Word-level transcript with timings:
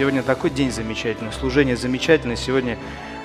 Сегодня 0.00 0.22
такой 0.22 0.48
день 0.48 0.72
замечательный, 0.72 1.30
служение 1.30 1.76
замечательное. 1.76 2.34
Сегодня 2.34 2.78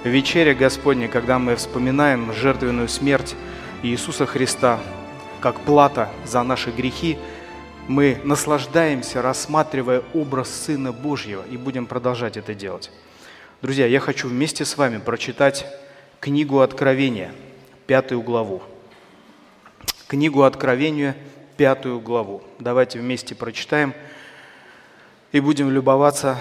вечеря 0.04 0.54
Господня, 0.54 1.08
когда 1.08 1.40
мы 1.40 1.56
вспоминаем 1.56 2.34
жертвенную 2.34 2.90
смерть 2.90 3.34
Иисуса 3.82 4.26
Христа 4.26 4.82
как 5.40 5.62
плата 5.62 6.10
за 6.26 6.44
наши 6.44 6.72
грехи. 6.72 7.18
Мы 7.88 8.20
наслаждаемся, 8.26 9.22
рассматривая 9.22 10.04
образ 10.14 10.50
Сына 10.50 10.92
Божьего, 10.92 11.46
и 11.50 11.56
будем 11.56 11.86
продолжать 11.86 12.36
это 12.36 12.54
делать. 12.54 12.92
Друзья, 13.62 13.86
я 13.86 14.02
хочу 14.02 14.28
вместе 14.28 14.66
с 14.66 14.76
вами 14.76 14.98
прочитать 14.98 15.66
книгу 16.20 16.60
Откровения, 16.60 17.32
пятую 17.88 18.22
главу. 18.22 18.62
Книгу 20.08 20.44
Откровения, 20.44 21.16
пятую 21.56 22.02
главу. 22.02 22.44
Давайте 22.60 23.00
вместе 23.00 23.34
прочитаем 23.34 23.94
и 25.32 25.40
будем 25.40 25.72
любоваться 25.72 26.38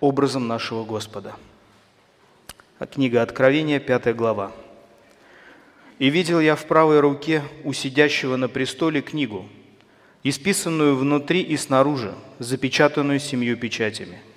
образом 0.00 0.48
нашего 0.48 0.84
Господа. 0.84 1.34
Книга 2.92 3.22
Откровения, 3.22 3.78
пятая 3.78 4.14
глава. 4.14 4.52
«И 5.98 6.08
видел 6.08 6.40
я 6.40 6.56
в 6.56 6.64
правой 6.64 7.00
руке 7.00 7.42
у 7.64 7.72
сидящего 7.72 8.36
на 8.36 8.48
престоле 8.48 9.02
книгу, 9.02 9.46
исписанную 10.22 10.96
внутри 10.96 11.42
и 11.42 11.56
снаружи, 11.56 12.14
запечатанную 12.38 13.20
семью 13.20 13.56
печатями– 13.56 14.20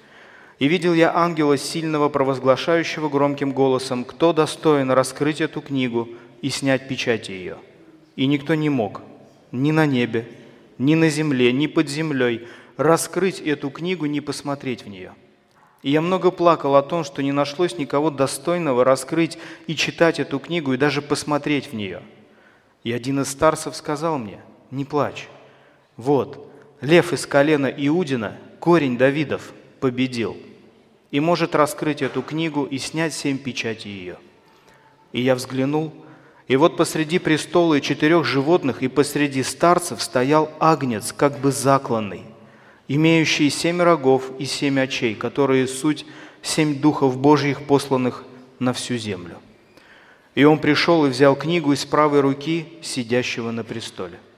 и 0.59 0.67
видел 0.70 0.94
я 0.94 1.14
ангела 1.14 1.58
сильного, 1.58 2.08
провозглашающего 2.08 3.09
громким 3.09 3.52
голосом, 3.52 4.05
кто 4.05 4.31
достоин 4.31 4.92
раскрыть 4.92 5.42
эту 5.42 5.59
книгу 5.59 6.08
и 6.42 6.50
снять 6.50 6.88
печати 6.88 7.31
ее. 7.31 7.58
И 8.16 8.27
никто 8.27 8.55
не 8.55 8.70
мог, 8.70 9.02
ни 9.52 9.72
на 9.72 9.86
небе, 9.86 10.25
ни 10.77 10.95
на 10.95 11.09
земле, 11.09 11.52
ни 11.52 11.67
под 11.67 11.89
землей, 11.89 12.48
раскрыть 12.77 13.42
эту 13.42 13.70
книгу, 13.72 14.05
не 14.05 14.22
посмотреть 14.22 14.86
в 14.86 14.88
нее. 14.88 15.14
И 15.84 15.92
я 15.92 16.02
много 16.02 16.31
плакал 16.31 16.76
о 16.76 16.81
том, 16.81 17.03
что 17.03 17.22
не 17.22 17.31
нашлось 17.31 17.78
никого 17.78 18.09
достойного 18.09 18.84
раскрыть 18.84 19.38
и 19.67 19.76
читать 19.76 20.20
эту 20.20 20.39
книгу, 20.39 20.73
и 20.73 20.78
даже 20.78 21.02
посмотреть 21.02 21.67
в 21.67 21.73
нее. 21.73 22.02
И 22.84 22.92
один 22.92 23.22
из 23.22 23.30
старцев 23.30 23.76
сказал 23.76 24.17
мне, 24.17 24.39
не 24.72 24.86
плачь. 24.86 25.28
Вот, 25.98 26.50
лев 26.81 27.14
из 27.14 27.28
колена 27.28 27.67
Иудина, 27.67 28.38
корень 28.59 28.98
Давидов– 28.98 29.54
победил 29.84 30.38
и 31.11 31.20
может 31.20 31.56
раскрыть 31.56 32.02
эту 32.02 32.22
книгу 32.22 32.64
и 32.64 32.78
снять 32.78 33.14
семь 33.14 33.38
печати 33.38 33.89
ее. 33.89 34.16
И 35.11 35.22
я 35.22 35.36
взглянул, 35.36 35.92
и 36.48 36.56
вот 36.56 36.78
посреди 36.78 37.20
престола 37.20 37.73
и 37.73 37.81
четырех 37.81 38.23
животных 38.23 38.81
и 38.81 38.88
посреди 38.88 39.44
старцев 39.44 40.02
стоял 40.02 40.50
агнец, 40.61 41.11
как 41.11 41.38
бы 41.39 41.52
закланный, 41.52 42.23
имеющий 42.88 43.50
семь 43.50 43.81
рогов 43.81 44.31
и 44.39 44.45
семь 44.45 44.80
очей, 44.80 45.16
которые 45.16 45.67
суть 45.67 46.06
семь 46.42 46.80
духов 46.80 47.17
Божьих, 47.17 47.64
посланных 47.64 48.23
на 48.59 48.73
всю 48.73 48.98
землю. 48.98 49.38
И 50.36 50.44
он 50.44 50.59
пришел 50.59 51.06
и 51.06 51.09
взял 51.09 51.36
книгу 51.36 51.73
из 51.73 51.86
правой 51.86 52.22
руки 52.22 52.67
сидящего 52.81 53.52
на 53.52 53.64
престоле– 53.64 54.20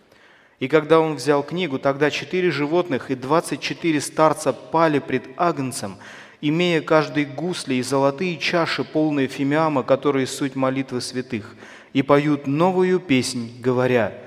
и 0.59 0.67
когда 0.67 1.00
он 1.00 1.16
взял 1.16 1.44
книгу, 1.44 1.79
тогда 1.79 2.09
четыре 2.09 2.50
животных 2.50 3.11
и 3.11 3.16
двадцать 3.16 3.59
четыре 3.59 4.00
старца 4.00 4.53
пали 4.53 5.00
пред 5.00 5.23
Агнцем, 5.35 5.97
имея 6.39 6.81
каждый 6.81 7.25
гусли 7.25 7.75
и 7.75 7.81
золотые 7.81 8.38
чаши, 8.38 8.83
полные 8.85 9.27
фимиама, 9.27 9.83
которые 9.83 10.27
суть 10.27 10.56
молитвы 10.56 11.01
святых, 11.01 11.56
и 11.91 12.01
поют 12.01 12.47
новую 12.47 13.00
песнь, 13.00 13.51
говоря, 13.59 14.17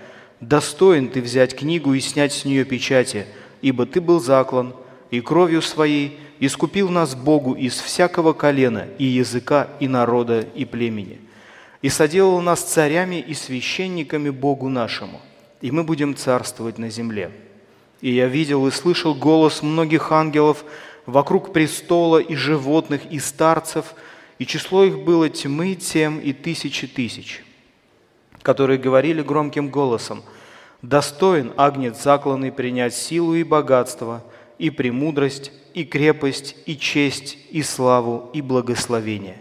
«Достоин 0.41 1.09
ты 1.09 1.23
взять 1.23 1.56
книгу 1.56 1.95
и 1.95 2.00
снять 2.00 2.33
с 2.33 2.45
нее 2.45 2.65
печати, 2.65 3.27
ибо 3.63 3.87
ты 3.87 4.01
был 4.01 4.21
заклан, 4.21 4.75
и 5.11 5.21
кровью 5.21 5.63
своей 5.63 6.19
искупил 6.41 6.89
нас 6.89 7.15
Богу 7.15 7.55
из 7.55 7.79
всякого 7.79 8.33
колена 8.33 8.87
и 8.99 9.05
языка, 9.05 9.69
и 9.81 9.89
народа, 9.89 10.41
и 10.55 10.65
племени, 10.65 11.21
и 11.83 11.89
соделал 11.89 12.41
нас 12.41 12.63
царями 12.63 13.17
и 13.17 13.35
священниками 13.35 14.31
Богу 14.31 14.69
нашему, 14.69 15.21
и 15.61 15.71
мы 15.71 15.85
будем 15.85 16.15
царствовать 16.15 16.79
на 16.79 16.91
земле. 16.91 17.31
И 18.01 18.13
я 18.13 18.27
видел 18.27 18.67
и 18.67 18.71
слышал 18.71 19.15
голос 19.15 19.63
многих 19.63 20.13
ангелов 20.13 20.65
вокруг 21.07 21.53
престола 21.53 22.19
и 22.19 22.35
животных, 22.35 23.03
и 23.11 23.19
старцев, 23.19 23.95
и 24.39 24.47
число 24.47 24.85
их 24.85 25.01
было 25.01 25.29
тьмы 25.29 25.75
тем 25.75 26.21
и 26.21 26.33
тысячи 26.33 26.87
тысяч, 26.87 27.43
которые 28.43 28.79
говорили 28.79 29.23
громким 29.23 29.69
голосом, 29.69 30.23
«Достоин 30.83 31.53
агнец 31.56 32.03
закланный 32.03 32.53
принять 32.53 32.94
силу 32.94 33.34
и 33.34 33.43
богатство, 33.43 34.22
и 34.59 34.71
премудрость, 34.71 35.53
и 35.75 35.84
крепость, 35.84 36.56
и 36.66 36.77
честь, 36.77 37.39
и 37.50 37.62
славу, 37.62 38.31
и 38.33 38.41
благословение» 38.41 39.38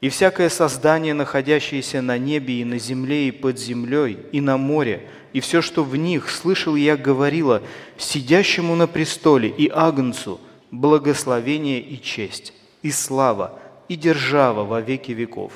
и 0.00 0.08
всякое 0.08 0.50
создание, 0.50 1.14
находящееся 1.14 2.02
на 2.02 2.18
небе 2.18 2.60
и 2.60 2.64
на 2.64 2.78
земле 2.78 3.28
и 3.28 3.30
под 3.30 3.58
землей, 3.58 4.18
и 4.32 4.40
на 4.40 4.56
море, 4.56 5.08
и 5.32 5.40
все, 5.40 5.62
что 5.62 5.82
в 5.82 5.96
них, 5.96 6.30
слышал 6.30 6.76
я, 6.76 6.96
говорила, 6.96 7.62
сидящему 7.96 8.76
на 8.76 8.86
престоле 8.86 9.48
и 9.48 9.68
Агнцу 9.68 10.40
благословение 10.70 11.80
и 11.80 12.00
честь, 12.00 12.52
и 12.82 12.90
слава, 12.90 13.58
и 13.88 13.96
держава 13.96 14.64
во 14.64 14.80
веки 14.80 15.12
веков. 15.12 15.52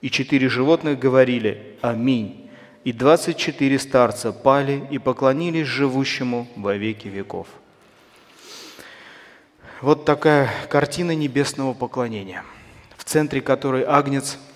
И 0.00 0.10
четыре 0.10 0.48
животных 0.48 0.98
говорили 0.98 1.76
«Аминь». 1.80 2.43
И 2.84 2.92
двадцать 2.92 3.38
четыре 3.38 3.78
старца 3.78 4.32
пали 4.32 4.86
и 4.90 4.98
поклонились 4.98 5.66
живущему 5.66 6.46
во 6.54 6.74
веки 6.76 7.08
веков. 7.08 7.48
Вот 9.80 10.04
такая 10.04 10.50
картина 10.70 11.14
небесного 11.14 11.74
поклонения, 11.74 12.44
в 12.96 13.04
центре 13.04 13.40
которой 13.40 13.82
Агнец– 13.84 14.38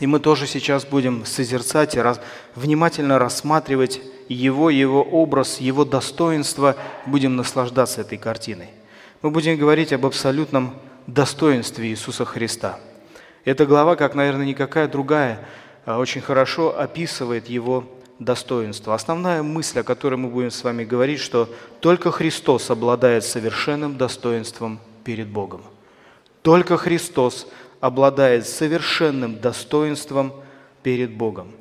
и 0.00 0.06
мы 0.06 0.18
тоже 0.18 0.46
сейчас 0.46 0.86
будем 0.86 1.26
созерцать 1.26 1.94
и 1.94 2.00
раз, 2.00 2.20
внимательно 2.54 3.18
рассматривать 3.18 4.00
его, 4.28 4.70
его 4.70 5.02
образ, 5.02 5.60
его 5.60 5.84
достоинство, 5.84 6.74
будем 7.04 7.36
наслаждаться 7.36 8.00
этой 8.00 8.16
картиной. 8.16 8.70
Мы 9.20 9.30
будем 9.30 9.58
говорить 9.58 9.92
об 9.92 10.06
абсолютном 10.06 10.74
достоинстве 11.06 11.88
Иисуса 11.88 12.24
Христа. 12.24 12.80
Эта 13.44 13.66
глава, 13.66 13.94
как, 13.94 14.14
наверное, 14.14 14.46
никакая 14.46 14.88
другая, 14.88 15.46
очень 15.98 16.20
хорошо 16.20 16.78
описывает 16.78 17.48
его 17.48 17.84
достоинство. 18.18 18.94
Основная 18.94 19.42
мысль, 19.42 19.80
о 19.80 19.82
которой 19.82 20.16
мы 20.16 20.28
будем 20.28 20.50
с 20.50 20.62
вами 20.62 20.84
говорить, 20.84 21.20
что 21.20 21.48
только 21.80 22.12
Христос 22.12 22.70
обладает 22.70 23.24
совершенным 23.24 23.96
достоинством 23.96 24.78
перед 25.04 25.28
Богом. 25.28 25.62
Только 26.42 26.76
Христос 26.76 27.48
обладает 27.80 28.46
совершенным 28.46 29.40
достоинством 29.40 30.32
перед 30.82 31.12
Богом. 31.12 31.52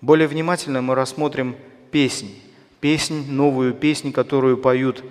Более 0.00 0.28
внимательно 0.28 0.82
мы 0.82 0.94
рассмотрим 0.94 1.56
песнь, 1.90 2.34
песнь, 2.80 3.30
новую 3.30 3.72
песнь, 3.74 4.12
которую 4.12 4.58
поют 4.58 5.04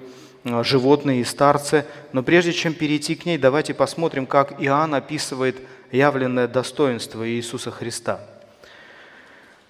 а, 0.44 0.64
животные 0.64 1.22
и 1.22 1.24
старцы. 1.24 1.86
Но 2.12 2.24
прежде 2.24 2.54
чем 2.54 2.74
перейти 2.74 3.16
к 3.16 3.26
ней, 3.26 3.38
давайте 3.38 3.74
посмотрим, 3.74 4.26
как 4.26 4.62
Иоанн 4.62 4.96
описывает 4.96 5.58
явленное 5.92 6.48
достоинство 6.48 7.30
Иисуса 7.30 7.72
Христа. 7.72 8.20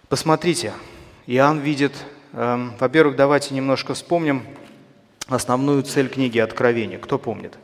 Посмотрите, 0.09 0.73
Иоанн 1.27 1.59
видит, 1.59 1.93
э, 2.33 2.69
во-первых, 2.79 3.15
давайте 3.15 3.53
немножко 3.53 3.93
вспомним 3.93 4.43
основную 5.27 5.83
цель 5.83 6.09
книги 6.09 6.39
Откровения. 6.39 6.97
Кто 6.97 7.19
помнит? 7.19 7.59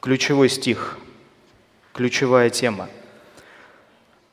Ключевой 0.00 0.48
стих 0.48 0.98
ключевая 1.92 2.48
тема. 2.48 2.88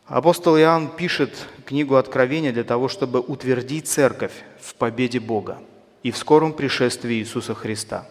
Апостол 0.05 0.57
Иоанн 0.57 0.89
пишет 0.89 1.47
книгу 1.65 1.95
Откровения 1.95 2.53
для 2.53 2.63
того, 2.63 2.87
чтобы 2.87 3.19
утвердить 3.19 3.89
церковь 3.89 4.33
в 4.61 4.75
победе 4.75 5.19
Бога 5.19 5.59
и 6.03 6.11
в 6.11 6.17
скором 6.17 6.53
пришествии 6.53 7.15
Иисуса 7.15 7.53
Христа. 7.53 8.07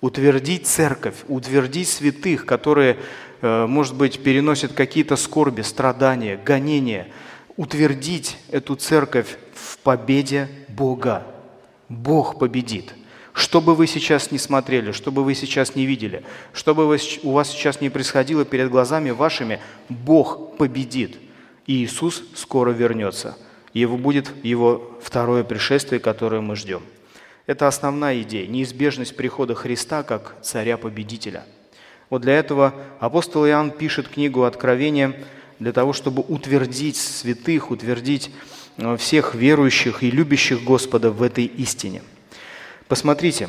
Утвердить 0.00 0.68
церковь, 0.68 1.16
утвердить 1.26 1.88
святых, 1.88 2.46
которые, 2.46 2.96
э, 3.42 3.66
может 3.66 3.96
быть, 3.96 4.22
переносят 4.22 4.72
какие-то 4.72 5.16
скорби, 5.16 5.62
страдания, 5.62 6.36
гонения. 6.36 7.08
Утвердить 7.60 8.38
эту 8.50 8.74
церковь 8.74 9.36
в 9.52 9.76
победе 9.80 10.48
Бога. 10.68 11.26
Бог 11.90 12.38
победит– 12.38 12.94
что 13.32 13.60
бы 13.60 13.74
вы 13.74 13.86
сейчас 13.86 14.30
не 14.30 14.38
смотрели, 14.38 14.92
что 14.92 15.12
бы 15.12 15.22
вы 15.22 15.34
сейчас 15.34 15.74
не 15.74 15.86
видели, 15.86 16.24
что 16.52 16.74
бы 16.74 16.84
у 16.84 17.30
вас 17.32 17.50
сейчас 17.50 17.80
не 17.80 17.90
происходило 17.90 18.44
перед 18.44 18.70
глазами 18.70 19.10
вашими, 19.10 19.60
Бог 19.88 20.56
победит. 20.56 21.18
И 21.66 21.84
Иисус 21.84 22.24
скоро 22.34 22.70
вернется. 22.70 23.36
Его 23.72 23.96
будет 23.96 24.32
его 24.42 24.98
второе 25.02 25.44
пришествие, 25.44 26.00
которое 26.00 26.40
мы 26.40 26.56
ждем. 26.56 26.82
Это 27.46 27.68
основная 27.68 28.22
идея, 28.22 28.46
неизбежность 28.48 29.16
прихода 29.16 29.54
Христа 29.54 30.02
как 30.02 30.34
царя-победителя. 30.42 31.44
Вот 32.08 32.22
для 32.22 32.34
этого 32.34 32.74
апостол 32.98 33.46
Иоанн 33.46 33.70
пишет 33.70 34.08
книгу 34.08 34.42
Откровения 34.44 35.14
для 35.60 35.72
того, 35.72 35.92
чтобы 35.92 36.24
утвердить 36.26 36.96
святых, 36.96 37.70
утвердить 37.70 38.32
э, 38.76 38.96
всех 38.96 39.36
верующих 39.36 40.02
и 40.02 40.10
любящих 40.10 40.64
Господа 40.64 41.12
в 41.12 41.22
этой 41.22 41.44
истине– 41.44 42.02
Посмотрите, 42.90 43.48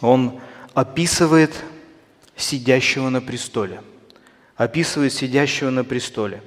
он 0.00 0.40
описывает 0.72 1.52
сидящего 2.36 3.10
на 3.10 3.20
престоле. 3.20 3.82
Описывает 4.56 5.12
сидящего 5.12 5.68
на 5.68 5.84
престоле. 5.84 6.42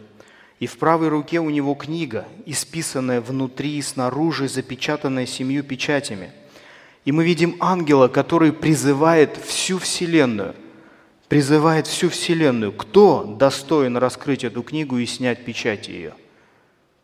И 0.59 0.65
в 0.65 0.79
правой 0.79 1.09
руке 1.09 1.39
у 1.39 1.51
него 1.51 1.75
книга, 1.75 2.25
исписанная 2.47 3.21
внутри 3.21 3.77
и 3.77 3.81
снаружи, 3.83 4.47
запечатанная 4.47 5.27
семью 5.27 5.63
печатями. 5.63 6.31
И 7.05 7.11
мы 7.11 7.23
видим 7.23 7.57
ангела, 7.59 8.07
который 8.07 8.51
призывает 8.51 9.37
всю 9.37 9.77
Вселенную. 9.77 10.55
Призывает 11.33 11.87
всю 11.87 12.09
Вселенную. 12.11 12.71
Кто 12.71 13.23
достоин 13.23 13.97
раскрыть 13.97 14.43
эту 14.43 14.61
книгу 14.61 14.99
и 14.99 15.07
снять 15.07 15.43
печати 15.43 15.89
ее? 15.89 16.13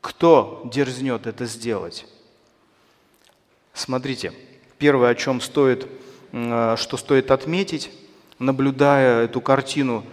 Кто 0.01 0.69
дерзнет 0.71 1.25
это 1.25 1.47
сделать? 1.47 2.05
Смотрите, 3.73 4.31
первое, 4.77 5.09
о 5.09 5.15
чем 5.15 5.41
стоит, 5.41 5.87
э, 6.31 6.75
что 6.77 6.97
стоит 6.97 7.31
отметить, 7.31 7.89
наблюдая 8.37 9.23
эту 9.23 9.41
картину, 9.41 10.05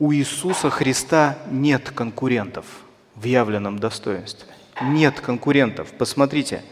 у 0.00 0.12
Иисуса 0.12 0.68
Христа 0.68 1.38
нет 1.48 1.92
конкурентов 1.92 2.66
в 3.14 3.22
явленном 3.22 3.78
достоинстве. 3.78 4.52
Нет 4.82 5.20
конкурентов. 5.20 5.92
Посмотрите, 5.96 6.64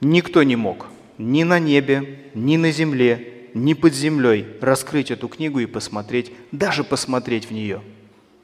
никто 0.00 0.42
не 0.44 0.56
мог 0.56 0.86
ни 1.18 1.42
на 1.42 1.58
небе, 1.58 2.30
ни 2.32 2.56
на 2.56 2.72
земле, 2.72 3.35
ни 3.56 3.72
под 3.72 3.94
землей 3.94 4.46
раскрыть 4.60 5.10
эту 5.10 5.28
книгу 5.28 5.60
и 5.60 5.66
посмотреть, 5.66 6.30
даже 6.52 6.84
посмотреть 6.84 7.46
в 7.46 7.52
нее. 7.52 7.82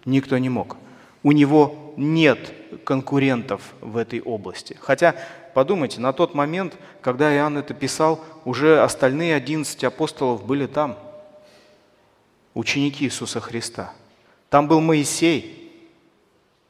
Никто 0.07 0.39
не 0.39 0.49
мог. 0.49 0.79
У 1.23 1.33
него 1.33 1.93
нет 1.99 2.53
конкурентов 2.85 3.75
в 3.83 3.99
этой 3.99 4.23
области. 4.23 4.77
Хотя, 4.81 5.15
подумайте, 5.53 6.01
на 6.01 6.15
тот 6.15 6.35
момент, 6.35 6.79
когда 7.03 7.33
Иоанн 7.35 7.59
это 7.59 7.75
писал, 7.75 8.25
уже 8.47 8.83
остальные 8.83 9.35
11 9.37 9.85
апостолов 9.85 10.47
были 10.47 10.67
там, 10.67 10.99
ученики 12.55 13.05
Иисуса 13.05 13.39
Христа. 13.39 13.93
Там 14.49 14.67
был 14.67 14.81
Моисей, 14.81 15.71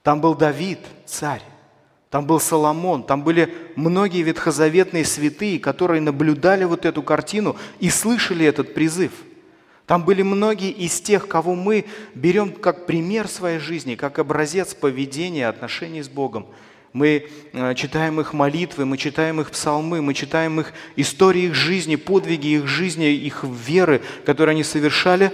там 0.02 0.20
был 0.20 0.34
Давид, 0.34 0.80
царь, 1.06 1.42
там 2.12 2.26
был 2.26 2.38
Соломон, 2.38 3.02
там 3.02 3.24
были 3.24 3.52
многие 3.74 4.22
ветхозаветные 4.22 5.04
святые, 5.04 5.58
которые 5.58 6.00
наблюдали 6.00 6.62
вот 6.62 6.86
эту 6.86 7.02
картину 7.02 7.56
и 7.80 7.90
слышали 7.90 8.46
этот 8.46 8.72
призыв– 8.72 9.10
там 9.86 10.04
были 10.04 10.22
многие 10.22 10.70
из 10.70 11.00
тех, 11.00 11.28
кого 11.28 11.54
мы 11.54 11.84
берем 12.14 12.52
как 12.52 12.86
пример 12.86 13.28
своей 13.28 13.58
жизни, 13.58 13.94
как 13.94 14.18
образец 14.18 14.74
поведения, 14.74 15.48
отношений 15.48 16.02
с 16.02 16.08
Богом. 16.08 16.46
Мы 16.92 17.28
э, 17.52 17.74
читаем 17.74 18.20
их 18.20 18.32
молитвы, 18.32 18.84
мы 18.84 18.96
читаем 18.96 19.40
их 19.40 19.50
псалмы, 19.50 20.00
мы 20.00 20.14
читаем 20.14 20.60
их 20.60 20.72
истории 20.96 21.44
их 21.44 21.54
жизни, 21.54 21.96
подвиги 21.96 22.48
их 22.48 22.66
жизни, 22.66 23.06
их 23.06 23.44
веры, 23.44 24.02
которые 24.24 24.52
они 24.52 24.62
совершали, 24.62 25.32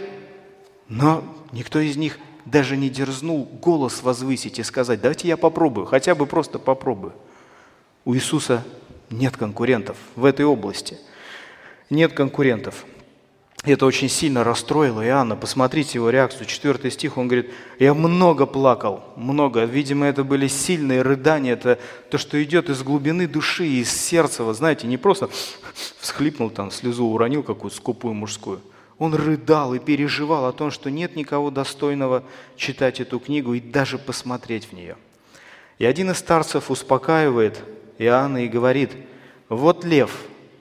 но 0.89 1.25
никто 1.53 1.81
из 1.81 1.97
них 1.97 2.19
даже 2.51 2.77
не 2.77 2.89
дерзнул 2.89 3.45
голос 3.45 4.03
возвысить 4.03 4.59
и 4.59 4.63
сказать, 4.63 5.01
давайте 5.01 5.29
я 5.29 5.37
попробую, 5.37 5.87
хотя 5.87 6.15
бы 6.15 6.27
просто 6.27 6.59
попробую. 6.59 7.13
У 8.05 8.15
Иисуса 8.15 8.65
нет 9.11 9.37
конкурентов 9.37 9.97
в 10.17 10.25
этой 10.25 10.47
области. 10.47 10.99
Нет 11.91 12.13
конкурентов. 12.13 12.85
Это 13.65 13.87
очень 13.87 14.09
сильно 14.09 14.45
расстроило 14.45 15.05
Иоанна. 15.05 15.35
Посмотрите 15.35 15.99
его 15.99 16.11
реакцию. 16.11 16.47
Четвертый 16.47 16.91
стих, 16.91 17.19
он 17.19 17.27
говорит, 17.27 17.51
я 17.79 17.93
много 17.93 18.47
плакал, 18.47 19.03
много. 19.17 19.65
Видимо, 19.65 20.07
это 20.07 20.23
были 20.23 20.47
сильные 20.47 21.03
рыдания. 21.03 21.55
Это 21.55 21.79
то, 22.11 22.19
что 22.19 22.43
идет 22.43 22.71
из 22.71 22.83
глубины 22.83 23.27
души, 23.27 23.67
из 23.67 23.91
сердца. 23.91 24.45
Вы 24.45 24.55
знаете, 24.55 24.87
не 24.87 24.97
просто 24.97 25.29
всхлипнул 25.99 26.51
там, 26.51 26.71
слезу 26.71 27.07
уронил 27.07 27.43
какую-то 27.43 27.77
скупую 27.77 28.15
мужскую. 28.15 28.61
Он 28.99 29.15
рыдал 29.15 29.75
и 29.75 29.79
переживал 29.79 30.47
о 30.47 30.53
том, 30.53 30.71
что 30.71 30.91
нет 30.91 31.17
никого 31.17 31.51
достойного 31.51 32.25
читать 32.57 33.01
эту 33.01 33.19
книгу 33.19 33.55
и 33.55 33.61
даже 33.61 33.99
посмотреть 33.99 34.67
в 34.67 34.73
нее. 34.73 34.97
И 35.79 35.85
один 35.85 36.11
из 36.11 36.19
старцев 36.19 36.71
успокаивает 36.71 37.63
Иоанна 37.99 38.45
и 38.45 38.49
говорит, 38.49 38.91
вот 39.49 39.85
лев 39.85 40.11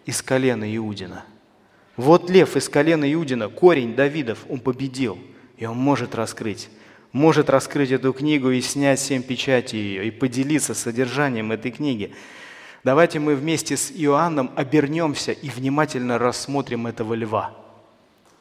из 0.05 0.21
колена 0.21 0.75
Иудина– 0.75 1.25
вот 1.97 2.29
лев 2.29 2.55
из 2.55 2.69
колена 2.69 3.11
Иудина, 3.11 3.49
корень 3.49 3.95
Давидов, 3.95 4.45
он 4.47 4.59
победил, 4.59 5.17
и 5.57 5.65
он 5.65 5.77
может 5.77 6.13
раскрыть. 6.13 6.69
Может 7.11 7.49
раскрыть 7.49 7.89
эту 7.89 8.13
книгу 8.13 8.51
и 8.51 8.61
снять 8.61 8.99
семь 8.99 9.23
печатей 9.23 9.79
ее, 9.79 10.07
и 10.07 10.11
поделиться 10.11 10.75
содержанием 10.75 11.51
этой 11.51 11.71
книги. 11.71 12.13
Давайте 12.83 13.17
мы 13.19 13.35
вместе 13.35 13.75
с 13.75 13.91
Иоанном 13.91 14.51
обернемся 14.55 15.31
и 15.31 15.49
внимательно 15.49 16.19
рассмотрим 16.19 16.85
этого 16.85 17.15
льва. 17.15 17.55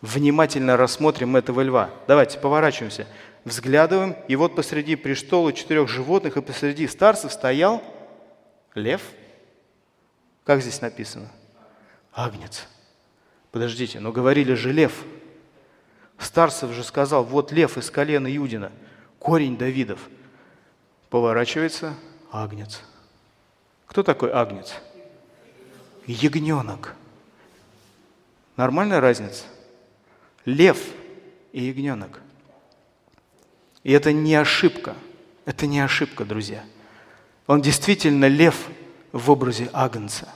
Внимательно 0.02 0.76
рассмотрим 0.76 1.36
этого 1.36 1.62
льва. 1.62 1.90
Давайте 2.06 2.38
поворачиваемся, 2.38 3.06
взглядываем, 3.44 4.16
и 4.28 4.36
вот 4.36 4.54
посреди 4.54 4.94
престола 4.94 5.52
четырех 5.52 5.88
животных 5.88 6.36
и 6.36 6.42
посреди 6.42 6.86
старцев 6.86 7.32
стоял 7.32 7.82
лев. 8.74 9.02
Как 10.44 10.60
здесь 10.60 10.80
написано? 10.80 11.30
Агнец. 12.12 12.68
Подождите, 13.52 14.00
но 14.00 14.12
говорили 14.12 14.54
же 14.54 14.72
лев. 14.72 15.04
Старцев 16.18 16.72
же 16.72 16.84
сказал, 16.84 17.24
вот 17.24 17.52
лев 17.52 17.78
из 17.78 17.90
колена 17.90 18.26
Юдина, 18.26 18.72
корень 19.18 19.56
Давидов. 19.56 20.00
Поворачивается 21.08 21.94
агнец. 22.30 22.80
Кто 23.86 24.02
такой 24.02 24.30
агнец? 24.30 24.74
Ягненок. 26.06 26.94
Нормальная 28.56 29.00
разница? 29.00 29.44
Лев 30.46 30.78
и 31.52 31.64
ягненок. 31.64 32.20
И 33.82 33.92
это 33.92 34.12
не 34.12 34.34
ошибка. 34.36 34.94
Это 35.44 35.66
не 35.66 35.80
ошибка, 35.80 36.24
друзья. 36.24 36.64
Он 37.48 37.60
действительно 37.60 38.26
лев 38.28 38.68
в 39.12 39.30
образе 39.30 39.68
агнца. 39.72 40.28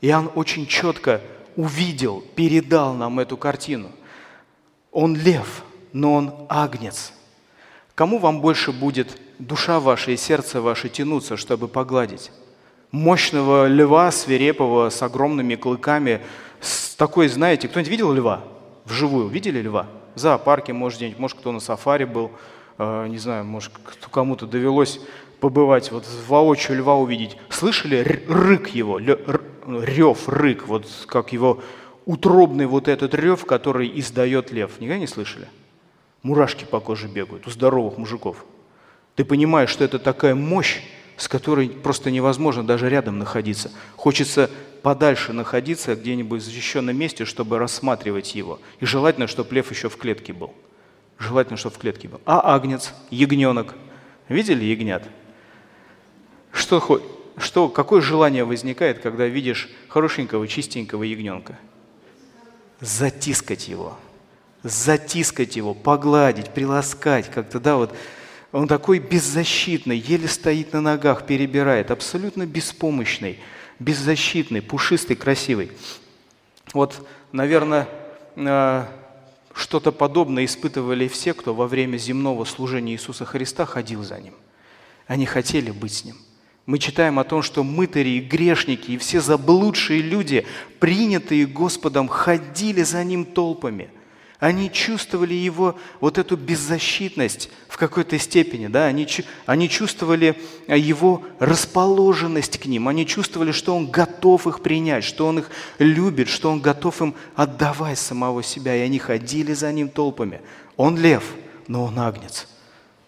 И 0.00 0.12
он 0.12 0.30
очень 0.34 0.66
четко 0.66 1.20
увидел, 1.56 2.22
передал 2.34 2.94
нам 2.94 3.20
эту 3.20 3.36
картину. 3.36 3.90
Он 4.90 5.16
лев, 5.16 5.62
но 5.92 6.14
он 6.14 6.46
агнец. 6.48 7.12
Кому 7.94 8.18
вам 8.18 8.40
больше 8.40 8.72
будет 8.72 9.20
душа 9.38 9.78
ваша 9.78 10.10
и 10.10 10.16
сердце 10.16 10.60
ваше 10.60 10.88
тянуться, 10.88 11.36
чтобы 11.36 11.68
погладить? 11.68 12.32
Мощного 12.90 13.68
льва, 13.68 14.10
свирепого, 14.10 14.90
с 14.90 15.00
огромными 15.02 15.54
клыками, 15.54 16.20
с 16.60 16.96
такой, 16.96 17.28
знаете, 17.28 17.68
кто-нибудь 17.68 17.90
видел 17.90 18.12
льва 18.12 18.53
вживую? 18.84 19.28
Видели 19.28 19.60
льва? 19.60 19.86
В 20.14 20.18
зоопарке, 20.18 20.72
может, 20.72 20.98
где-нибудь, 20.98 21.18
может, 21.18 21.38
кто 21.38 21.52
на 21.52 21.60
сафари 21.60 22.04
был, 22.04 22.30
э, 22.78 23.06
не 23.08 23.18
знаю, 23.18 23.44
может, 23.44 23.72
кому-то 24.10 24.46
довелось 24.46 25.00
побывать, 25.40 25.90
вот 25.92 26.06
воочию 26.26 26.78
льва 26.78 26.96
увидеть. 26.96 27.36
Слышали 27.48 27.96
рык 28.28 28.68
его, 28.68 28.98
рев, 28.98 30.28
рык, 30.28 30.66
вот 30.66 30.86
как 31.06 31.32
его 31.32 31.60
утробный 32.06 32.66
вот 32.66 32.88
этот 32.88 33.14
рев, 33.14 33.44
который 33.44 33.90
издает 33.98 34.52
лев. 34.52 34.80
Никогда 34.80 34.98
не 34.98 35.06
слышали? 35.06 35.48
Мурашки 36.22 36.64
по 36.64 36.80
коже 36.80 37.08
бегают 37.08 37.46
у 37.46 37.50
здоровых 37.50 37.98
мужиков. 37.98 38.44
Ты 39.16 39.24
понимаешь, 39.24 39.70
что 39.70 39.84
это 39.84 39.98
такая 39.98 40.34
мощь, 40.34 40.80
с 41.16 41.28
которой 41.28 41.68
просто 41.68 42.10
невозможно 42.10 42.66
даже 42.66 42.88
рядом 42.88 43.18
находиться. 43.18 43.70
Хочется 43.96 44.50
подальше 44.84 45.32
находиться 45.32 45.96
где-нибудь 45.96 46.42
в 46.42 46.44
защищенном 46.44 46.94
месте, 46.94 47.24
чтобы 47.24 47.58
рассматривать 47.58 48.34
его. 48.34 48.60
И 48.80 48.84
желательно, 48.84 49.26
чтобы 49.26 49.54
лев 49.54 49.70
еще 49.70 49.88
в 49.88 49.96
клетке 49.96 50.34
был. 50.34 50.52
Желательно, 51.18 51.56
чтобы 51.56 51.74
в 51.76 51.78
клетке 51.78 52.06
был. 52.06 52.20
А 52.26 52.54
агнец, 52.54 52.92
ягненок. 53.08 53.74
Видели 54.28 54.62
ягнят? 54.66 55.02
Что, 56.52 57.00
что, 57.38 57.70
какое 57.70 58.02
желание 58.02 58.44
возникает, 58.44 58.98
когда 58.98 59.26
видишь 59.26 59.70
хорошенького, 59.88 60.46
чистенького 60.46 61.02
ягненка? 61.02 61.58
Затискать 62.80 63.68
его. 63.68 63.96
Затискать 64.62 65.56
его, 65.56 65.72
погладить, 65.72 66.50
приласкать 66.50 67.30
как-то, 67.30 67.58
да, 67.58 67.76
вот. 67.76 67.96
Он 68.52 68.68
такой 68.68 68.98
беззащитный, 68.98 69.96
еле 69.96 70.28
стоит 70.28 70.74
на 70.74 70.82
ногах, 70.82 71.24
перебирает, 71.24 71.90
абсолютно 71.90 72.44
беспомощный, 72.44 73.40
беззащитный, 73.78 74.62
пушистый, 74.62 75.16
красивый. 75.16 75.72
Вот, 76.72 77.06
наверное, 77.32 77.88
э, 78.36 78.86
что-то 79.54 79.92
подобное 79.92 80.44
испытывали 80.44 81.08
все, 81.08 81.34
кто 81.34 81.54
во 81.54 81.66
время 81.66 81.96
земного 81.96 82.44
служения 82.44 82.92
Иисуса 82.92 83.24
Христа 83.24 83.66
ходил 83.66 84.02
за 84.02 84.20
Ним. 84.20 84.34
Они 85.06 85.26
хотели 85.26 85.70
быть 85.70 85.92
с 85.94 86.04
Ним– 86.04 86.16
мы 86.66 86.78
читаем 86.78 87.18
о 87.18 87.24
том, 87.24 87.42
что 87.42 87.62
мытари 87.62 88.08
и 88.10 88.20
грешники 88.20 88.92
и 88.92 88.98
все 88.98 89.20
заблудшие 89.20 90.00
люди, 90.00 90.46
принятые 90.80 91.46
Господом, 91.46 92.08
ходили 92.08 92.82
за 92.82 93.04
Ним 93.04 93.26
толпами. 93.26 93.90
Они 94.44 94.70
чувствовали 94.70 95.32
его 95.32 95.74
вот 96.00 96.18
эту 96.18 96.36
беззащитность 96.36 97.48
в 97.66 97.78
какой-то 97.78 98.18
степени, 98.18 98.66
да? 98.66 98.84
они, 98.84 99.08
они 99.46 99.70
чувствовали 99.70 100.38
его 100.68 101.22
расположенность 101.38 102.58
к 102.58 102.66
ним, 102.66 102.88
они 102.88 103.06
чувствовали, 103.06 103.52
что 103.52 103.74
он 103.74 103.90
готов 103.90 104.46
их 104.46 104.60
принять, 104.60 105.02
что 105.02 105.26
он 105.26 105.38
их 105.38 105.50
любит, 105.78 106.28
что 106.28 106.50
он 106.50 106.60
готов 106.60 107.00
им 107.00 107.14
отдавать 107.34 107.98
самого 107.98 108.42
себя, 108.42 108.76
и 108.76 108.80
они 108.80 108.98
ходили 108.98 109.54
за 109.54 109.72
ним 109.72 109.88
толпами. 109.88 110.42
Он 110.76 110.98
лев, 110.98 111.24
но 111.66 111.84
он 111.84 111.98
агнец– 111.98 112.46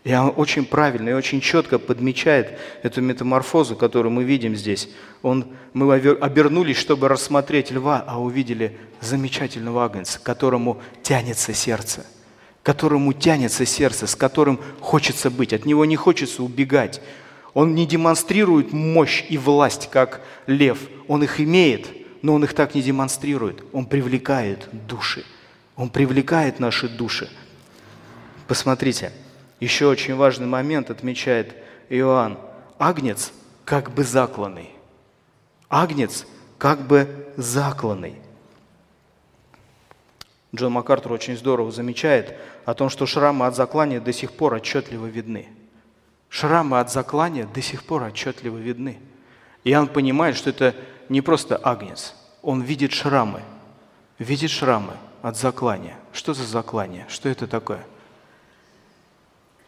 и 0.06 0.14
он 0.14 0.32
очень 0.36 0.64
правильно 0.64 1.08
и 1.08 1.14
очень 1.14 1.40
четко 1.40 1.80
подмечает 1.80 2.56
эту 2.84 3.02
метаморфозу, 3.02 3.74
которую 3.74 4.12
мы 4.12 4.22
видим 4.22 4.54
здесь. 4.54 4.88
Он, 5.20 5.46
мы 5.72 5.92
обернулись, 5.92 6.76
чтобы 6.76 7.08
рассмотреть 7.08 7.72
льва, 7.72 8.04
а 8.06 8.20
увидели 8.20 8.78
замечательного 9.00 9.84
агнца, 9.84 10.20
к 10.20 10.22
которому 10.22 10.80
тянется 11.02 11.52
сердце, 11.52 12.06
к 12.62 12.66
которому 12.66 13.14
тянется 13.14 13.66
сердце, 13.66 14.06
с 14.06 14.14
которым 14.14 14.60
хочется 14.78 15.28
быть, 15.28 15.52
от 15.52 15.66
него 15.66 15.84
не 15.84 15.96
хочется 15.96 16.44
убегать. 16.44 17.00
Он 17.52 17.74
не 17.74 17.84
демонстрирует 17.84 18.72
мощь 18.72 19.24
и 19.28 19.36
власть, 19.36 19.90
как 19.90 20.20
лев. 20.46 20.78
Он 21.08 21.24
их 21.24 21.40
имеет, 21.40 21.88
но 22.22 22.34
он 22.34 22.44
их 22.44 22.54
так 22.54 22.76
не 22.76 22.82
демонстрирует. 22.82 23.64
Он 23.72 23.86
привлекает 23.86 24.68
души. 24.86 25.24
Он 25.74 25.90
привлекает 25.90 26.60
наши 26.60 26.88
души. 26.88 27.28
Посмотрите– 28.46 29.10
еще 29.60 29.86
очень 29.86 30.14
важный 30.14 30.46
момент 30.46 30.90
отмечает 30.90 31.54
Иоанн. 31.88 32.38
Агнец 32.78 33.32
как 33.64 33.90
бы 33.92 34.04
закланный. 34.04 34.70
Агнец 35.68 36.26
как 36.58 36.86
бы 36.86 37.32
закланный. 37.36 38.16
Джон 40.54 40.72
МакАртур 40.72 41.12
очень 41.12 41.36
здорово 41.36 41.70
замечает 41.70 42.36
о 42.64 42.74
том, 42.74 42.88
что 42.88 43.06
шрамы 43.06 43.46
от 43.46 43.56
заклания 43.56 44.00
до 44.00 44.12
сих 44.12 44.32
пор 44.32 44.54
отчетливо 44.54 45.06
видны. 45.06 45.48
Шрамы 46.28 46.80
от 46.80 46.90
заклания 46.90 47.46
до 47.46 47.62
сих 47.62 47.84
пор 47.84 48.04
отчетливо 48.04 48.56
видны. 48.56 48.98
И 49.64 49.74
он 49.74 49.88
понимает, 49.88 50.36
что 50.36 50.50
это 50.50 50.74
не 51.08 51.20
просто 51.20 51.56
агнец. 51.56 52.14
Он 52.42 52.62
видит 52.62 52.92
шрамы. 52.92 53.42
Видит 54.18 54.50
шрамы 54.50 54.92
от 55.22 55.36
заклания. 55.36 55.96
Что 56.12 56.34
за 56.34 56.44
заклание? 56.44 57.04
Что 57.08 57.28
это 57.28 57.46
такое? 57.46 57.84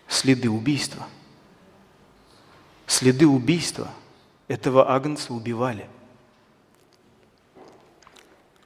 Следы 0.09 0.51
убийства. 0.51 1.07
Следы 2.87 3.27
убийства 3.27 3.91
этого 4.49 4.91
агнца 4.91 5.35
убивали. 5.35 5.87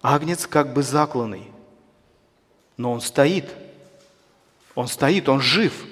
Агнец 0.00 0.46
как 0.46 0.72
бы 0.72 0.82
закланный, 0.82 1.48
но 2.76 2.92
он 2.92 3.00
стоит. 3.00 3.54
Он 4.74 4.88
стоит, 4.88 5.28
он 5.28 5.40
жив, 5.40 5.84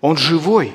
он 0.00 0.16
живой. 0.16 0.74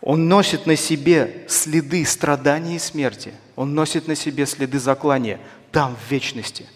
Он 0.00 0.28
носит 0.28 0.66
на 0.66 0.76
себе 0.76 1.44
следы 1.48 2.04
страдания 2.06 2.76
и 2.76 2.78
смерти. 2.78 3.34
Он 3.56 3.74
носит 3.74 4.06
на 4.06 4.14
себе 4.14 4.46
следы 4.46 4.78
заклания 4.78 5.40
там, 5.72 5.96
в 5.96 6.10
вечности. 6.10 6.66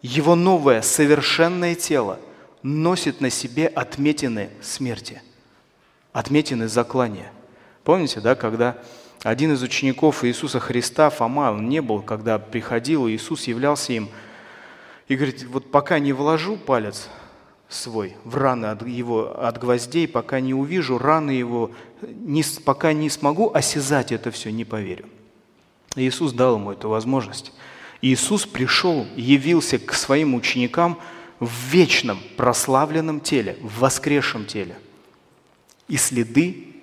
Его 0.00 0.36
новое 0.36 0.82
совершенное 0.82 1.74
тело– 1.74 2.20
носит 2.62 3.20
на 3.20 3.30
себе 3.30 3.66
отметины 3.66 4.50
смерти, 4.60 5.22
отметины 6.12 6.68
заклания. 6.68 7.32
Помните, 7.84 8.20
да, 8.20 8.34
когда 8.34 8.78
один 9.22 9.52
из 9.52 9.62
учеников 9.62 10.24
Иисуса 10.24 10.60
Христа, 10.60 11.10
Фома, 11.10 11.52
он 11.52 11.68
не 11.68 11.80
был, 11.80 12.02
когда 12.02 12.38
приходил, 12.38 13.08
Иисус 13.08 13.44
являлся 13.44 13.92
им, 13.92 14.08
и 15.08 15.16
говорит, 15.16 15.44
вот 15.44 15.70
пока 15.70 15.98
не 15.98 16.12
вложу 16.12 16.56
палец 16.56 17.08
свой 17.68 18.16
в 18.24 18.36
раны 18.36 18.66
от 18.66 18.86
его 18.86 19.40
от 19.40 19.58
гвоздей, 19.58 20.06
пока 20.06 20.40
не 20.40 20.54
увижу 20.54 20.98
раны 20.98 21.32
его, 21.32 21.72
не, 22.02 22.44
пока 22.64 22.92
не 22.92 23.10
смогу 23.10 23.50
осязать 23.52 24.12
это 24.12 24.30
все, 24.30 24.50
не 24.50 24.64
поверю. 24.64 25.06
Иисус 25.96 26.32
дал 26.32 26.56
ему 26.56 26.72
эту 26.72 26.88
возможность. 26.88 27.52
Иисус 28.02 28.46
пришел, 28.46 29.06
явился 29.16 29.78
к 29.78 29.94
своим 29.94 30.34
ученикам– 30.34 30.98
в 31.40 31.50
вечном 31.70 32.20
прославленном 32.36 33.20
теле, 33.20 33.56
в 33.62 33.80
воскресшем 33.80 34.44
теле. 34.44 34.78
И 35.88 35.96
следы 35.96 36.76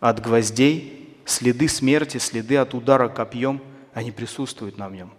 от 0.00 0.22
гвоздей, 0.22 1.16
следы 1.26 1.68
смерти, 1.68 2.18
следы 2.18 2.56
от 2.56 2.74
удара 2.74 3.08
копьем, 3.08 3.60
они 3.92 4.12
присутствуют 4.12 4.78
на 4.78 4.88
нем. 4.88 5.12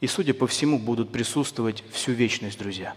И, 0.00 0.06
судя 0.06 0.32
по 0.32 0.46
всему, 0.46 0.78
будут 0.78 1.12
присутствовать 1.12 1.84
всю 1.92 2.12
вечность, 2.12 2.58
друзья. 2.58 2.94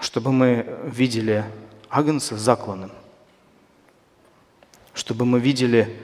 Чтобы 0.00 0.32
мы 0.32 0.66
видели 0.84 1.44
Агнца 1.88 2.36
закланным. 2.36 2.90
Чтобы 4.92 5.24
мы 5.24 5.38
видели, 5.38 5.96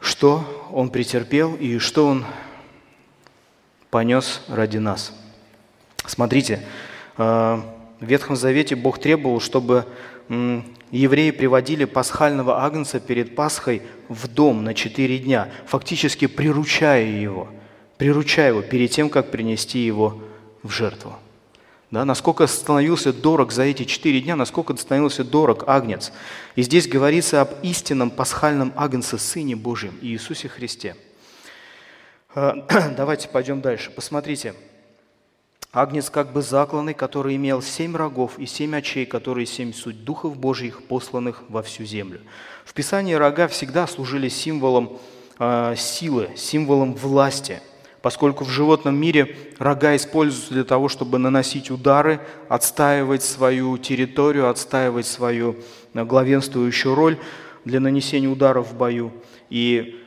что 0.00 0.66
Он 0.72 0.88
претерпел 0.88 1.54
и 1.54 1.78
что 1.78 2.06
Он 2.06 2.24
понес 3.90 4.42
ради 4.48 4.78
нас– 4.78 5.12
Смотрите, 6.08 6.62
э, 7.16 7.22
в 7.22 8.04
Ветхом 8.04 8.34
Завете 8.34 8.74
Бог 8.76 8.98
требовал, 8.98 9.40
чтобы 9.40 9.86
евреи 10.90 11.30
приводили 11.30 11.84
пасхального 11.84 12.64
агнца 12.64 13.00
перед 13.00 13.34
Пасхой 13.34 13.82
в 14.08 14.28
дом 14.28 14.64
на 14.64 14.74
четыре 14.74 15.18
дня, 15.18 15.48
фактически 15.66 16.26
приручая 16.26 17.04
его, 17.04 17.48
приручая 17.96 18.48
его 18.48 18.62
перед 18.62 18.90
тем, 18.90 19.10
как 19.10 19.30
принести 19.30 19.78
его 19.80 20.22
в 20.62 20.70
жертву. 20.70 21.14
Да, 21.90 22.04
насколько 22.04 22.46
становился 22.46 23.14
дорог 23.14 23.50
за 23.50 23.62
эти 23.62 23.84
четыре 23.84 24.20
дня, 24.20 24.36
насколько 24.36 24.76
становился 24.76 25.24
дорог 25.24 25.64
агнец. 25.66 26.12
И 26.54 26.62
здесь 26.62 26.86
говорится 26.86 27.40
об 27.40 27.54
истинном 27.62 28.10
пасхальном 28.10 28.74
агнце, 28.76 29.16
Сыне 29.16 29.56
Божьем, 29.56 29.98
Иисусе 30.02 30.48
Христе. 30.48 30.96
Э, 32.34 32.52
давайте 32.96 33.28
пойдем 33.28 33.62
дальше. 33.62 33.90
Посмотрите, 33.90 34.54
Агнец 35.80 36.10
как 36.10 36.32
бы 36.32 36.42
закланный, 36.42 36.92
который 36.92 37.36
имел 37.36 37.62
семь 37.62 37.94
рогов 37.94 38.36
и 38.36 38.46
семь 38.46 38.74
очей, 38.74 39.06
которые 39.06 39.46
семь 39.46 39.72
суть 39.72 40.02
духов 40.02 40.36
Божьих, 40.36 40.82
посланных 40.82 41.44
во 41.48 41.62
всю 41.62 41.84
землю. 41.84 42.20
В 42.64 42.74
Писании 42.74 43.14
рога 43.14 43.46
всегда 43.46 43.86
служили 43.86 44.28
символом 44.28 44.98
э, 45.38 45.74
силы, 45.76 46.30
символом 46.34 46.94
власти, 46.94 47.62
поскольку 48.02 48.42
в 48.42 48.48
животном 48.48 48.96
мире 48.96 49.36
рога 49.60 49.94
используются 49.94 50.52
для 50.52 50.64
того, 50.64 50.88
чтобы 50.88 51.18
наносить 51.18 51.70
удары, 51.70 52.18
отстаивать 52.48 53.22
свою 53.22 53.78
территорию, 53.78 54.48
отстаивать 54.48 55.06
свою 55.06 55.54
э, 55.94 56.04
главенствующую 56.04 56.96
роль 56.96 57.18
для 57.64 57.78
нанесения 57.78 58.28
ударов 58.28 58.72
в 58.72 58.76
бою. 58.76 59.12
И 59.48 60.02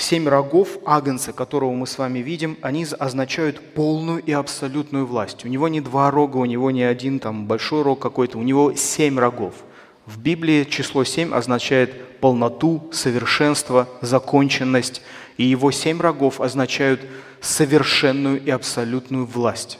Семь 0.00 0.28
рогов 0.28 0.78
Агнца, 0.86 1.34
которого 1.34 1.72
мы 1.72 1.86
с 1.86 1.98
вами 1.98 2.20
видим, 2.20 2.56
они 2.62 2.86
означают 2.98 3.74
полную 3.74 4.22
и 4.22 4.32
абсолютную 4.32 5.04
власть. 5.04 5.44
У 5.44 5.48
него 5.48 5.68
не 5.68 5.82
два 5.82 6.10
рога, 6.10 6.38
у 6.38 6.46
него 6.46 6.70
не 6.70 6.82
один 6.84 7.18
там 7.18 7.44
большой 7.44 7.82
рог 7.82 8.00
какой-то, 8.00 8.38
у 8.38 8.42
него 8.42 8.72
семь 8.74 9.18
рогов. 9.18 9.52
В 10.06 10.18
Библии 10.18 10.64
число 10.64 11.04
семь 11.04 11.34
означает 11.34 12.18
полноту, 12.18 12.88
совершенство, 12.92 13.90
законченность, 14.00 15.02
и 15.36 15.44
его 15.44 15.70
семь 15.70 16.00
рогов 16.00 16.40
означают 16.40 17.02
совершенную 17.42 18.42
и 18.42 18.48
абсолютную 18.48 19.26
власть 19.26 19.78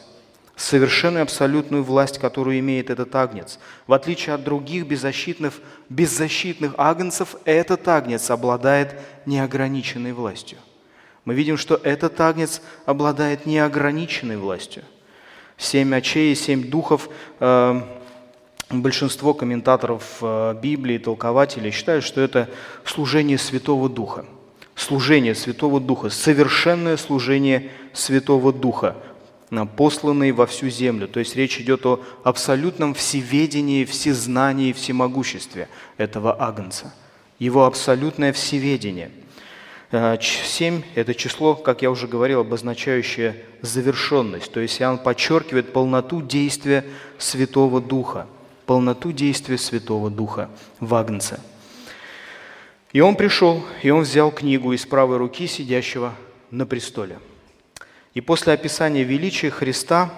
совершенную 0.61 1.23
абсолютную 1.23 1.83
власть, 1.83 2.19
которую 2.19 2.59
имеет 2.59 2.91
этот 2.91 3.15
агнец. 3.17 3.59
В 3.87 3.95
отличие 3.95 4.35
от 4.35 4.45
других 4.45 4.87
беззащитных, 4.87 5.55
беззащитных 5.89 6.75
агнцев, 6.77 7.37
этот 7.47 7.89
агнец 7.89 8.31
обладает 8.31 8.95
неограниченной 9.25 10.13
властью. 10.13 10.59
Мы 11.25 11.33
видим, 11.33 11.57
что 11.57 11.81
этот 11.83 12.21
агнец 12.21 12.61
обладает 12.85 13.47
неограниченной 13.47 14.37
властью. 14.37 14.83
Семь 15.57 15.95
очей, 15.95 16.35
семь 16.35 16.69
духов. 16.69 17.09
Э, 17.39 17.81
большинство 18.69 19.33
комментаторов 19.33 20.19
э, 20.21 20.55
Библии, 20.61 20.99
толкователей 20.99 21.71
считают, 21.71 22.05
что 22.05 22.21
это 22.21 22.51
служение 22.85 23.39
Святого 23.39 23.89
Духа. 23.89 24.27
Служение 24.75 25.35
Святого 25.35 25.81
Духа, 25.81 26.11
совершенное 26.11 26.99
служение 26.99 27.71
Святого 27.95 28.53
Духа– 28.53 28.97
посланный 29.77 30.33
во 30.33 30.47
всю 30.47 30.69
землю. 30.69 31.09
То 31.09 31.21
есть 31.21 31.37
речь 31.37 31.59
идет 31.61 31.85
о 31.87 32.01
абсолютном 32.23 32.95
всеведении, 32.95 33.85
всезнании, 33.85 34.73
всемогуществе 34.73 35.69
этого 35.97 36.41
Агнца. 36.41 36.95
Его 37.39 37.65
абсолютное 37.65 38.33
всеведение. 38.33 39.11
Э, 39.91 40.17
семь– 40.21 40.83
это 40.95 41.15
число, 41.15 41.55
как 41.55 41.83
я 41.83 41.91
уже 41.91 42.07
говорил, 42.07 42.41
обозначающее 42.41 43.45
завершенность. 43.61 44.53
То 44.53 44.61
есть 44.61 44.81
Иоанн 44.81 44.99
подчеркивает 44.99 45.73
полноту 45.73 46.23
действия 46.23 46.85
Святого 47.19 47.81
Духа. 47.81 48.27
Полноту 48.67 49.11
действия 49.11 49.59
Святого 49.59 50.11
Духа 50.11 50.49
в 50.79 50.95
Агнце. 50.95 51.41
И 52.93 53.01
он 53.01 53.17
пришел, 53.17 53.65
и 53.83 53.91
он 53.91 54.03
взял 54.03 54.31
книгу 54.31 54.73
из 54.73 54.87
правой 54.87 55.17
руки 55.17 55.47
сидящего 55.47 56.15
на 56.51 56.67
престоле– 56.67 57.19
и 58.15 58.21
после 58.21 58.53
описания 58.53 59.05
величия 59.05 59.51
Христа 59.51 60.13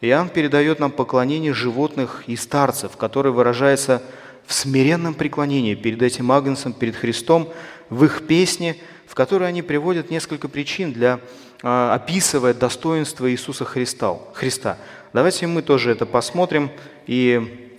Иоанн 0.00 0.28
передает 0.28 0.80
нам 0.80 0.90
поклонение 0.90 1.52
животных 1.52 2.24
и 2.26 2.36
старцев, 2.36 2.96
которое 2.96 3.30
выражается 3.30 4.02
в 4.46 4.52
смиренном 4.52 5.14
преклонении 5.14 5.74
перед 5.74 6.02
этим 6.02 6.32
Агнцем, 6.32 6.72
перед 6.72 6.96
Христом, 6.96 7.52
в 7.88 8.04
их 8.04 8.26
песне, 8.26 8.76
в 9.06 9.14
которой 9.14 9.48
они 9.48 9.62
приводят 9.62 10.10
несколько 10.10 10.48
причин 10.48 10.92
для 10.92 11.20
а, 11.62 11.94
описывая 11.94 12.54
достоинство 12.54 13.30
Иисуса 13.30 13.64
Христа. 13.64 14.18
Христа. 14.34 14.78
Давайте 15.12 15.46
мы 15.46 15.62
тоже 15.62 15.92
это 15.92 16.06
посмотрим 16.06 16.70
и 17.06 17.70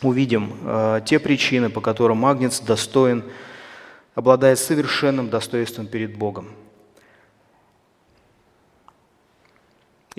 увидим 0.00 0.56
э, 0.62 1.00
те 1.04 1.18
причины, 1.18 1.70
по 1.70 1.80
которым 1.80 2.24
Агнец 2.24 2.60
достоин, 2.60 3.24
обладает 4.14 4.58
совершенным 4.58 5.28
достоинством 5.28 5.88
перед 5.88 6.16
Богом. 6.16 6.54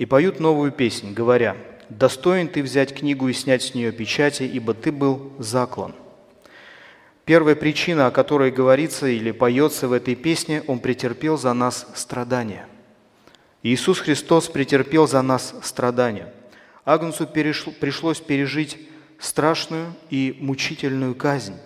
И 0.00 0.06
поют 0.06 0.40
новую 0.40 0.72
песнь, 0.72 1.12
говоря, 1.12 1.58
«Достоин 1.90 2.48
ты 2.48 2.62
взять 2.62 2.94
книгу 2.94 3.28
и 3.28 3.34
снять 3.34 3.62
с 3.62 3.74
нее 3.74 3.92
печати, 3.92 4.44
ибо 4.44 4.72
ты 4.72 4.92
был 4.92 5.30
заклан». 5.38 5.94
Первая 7.26 7.54
причина, 7.54 8.06
о 8.06 8.10
которой 8.10 8.50
говорится 8.50 9.08
или 9.08 9.30
поется 9.30 9.88
в 9.88 9.92
этой 9.92 10.14
песне, 10.14 10.62
Он 10.66 10.78
претерпел 10.78 11.36
за 11.36 11.52
нас 11.52 11.86
страдания. 11.94 12.66
Иисус 13.62 13.98
Христос 13.98 14.48
претерпел 14.48 15.06
за 15.06 15.20
нас 15.20 15.54
страдания. 15.62 16.32
Агнцу 16.86 17.26
пришлось 17.26 18.20
пережить 18.20 18.78
страшную 19.18 19.92
и 20.08 20.34
мучительную 20.40 21.14
казнь. 21.14 21.56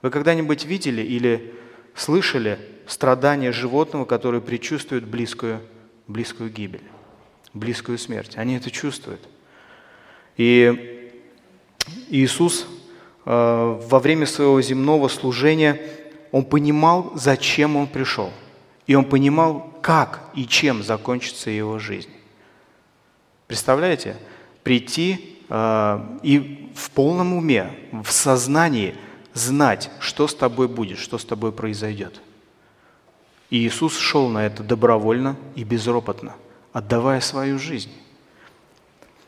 Вы 0.00 0.10
когда-нибудь 0.10 0.64
видели 0.64 1.02
или 1.02 1.52
слышали 1.96 2.56
страдания 2.86 3.50
животного, 3.50 4.04
которое 4.04 4.40
предчувствует 4.40 5.04
близкую, 5.08 5.60
близкую 6.06 6.50
гибель, 6.50 6.84
близкую 7.54 7.98
смерть? 7.98 8.36
Они 8.36 8.56
это 8.56 8.70
чувствуют. 8.70 9.20
И 10.36 11.10
Иисус 12.08 12.66
э, 13.24 13.80
во 13.88 13.98
время 13.98 14.26
своего 14.26 14.60
земного 14.60 15.08
служения, 15.08 15.80
Он 16.32 16.44
понимал, 16.44 17.12
зачем 17.14 17.76
Он 17.76 17.86
пришел. 17.86 18.30
И 18.86 18.94
Он 18.94 19.04
понимал, 19.04 19.72
как 19.80 20.28
и 20.34 20.46
чем 20.46 20.82
закончится 20.82 21.50
Его 21.50 21.78
жизнь. 21.78 22.10
Представляете? 23.46 24.16
Прийти 24.62 25.38
а, 25.48 26.18
и 26.22 26.70
в 26.74 26.90
полном 26.90 27.34
уме, 27.34 27.70
в 27.92 28.10
сознании 28.10 28.94
знать, 29.34 29.90
что 30.00 30.26
с 30.26 30.34
тобой 30.34 30.68
будет, 30.68 30.98
что 30.98 31.18
с 31.18 31.24
тобой 31.24 31.52
произойдет. 31.52 32.20
И 33.50 33.58
Иисус 33.58 33.96
шел 33.96 34.28
на 34.28 34.46
это 34.46 34.62
добровольно 34.62 35.36
и 35.54 35.64
безропотно, 35.64 36.34
отдавая 36.74 37.22
свою 37.22 37.58
жизнь. 37.58 37.90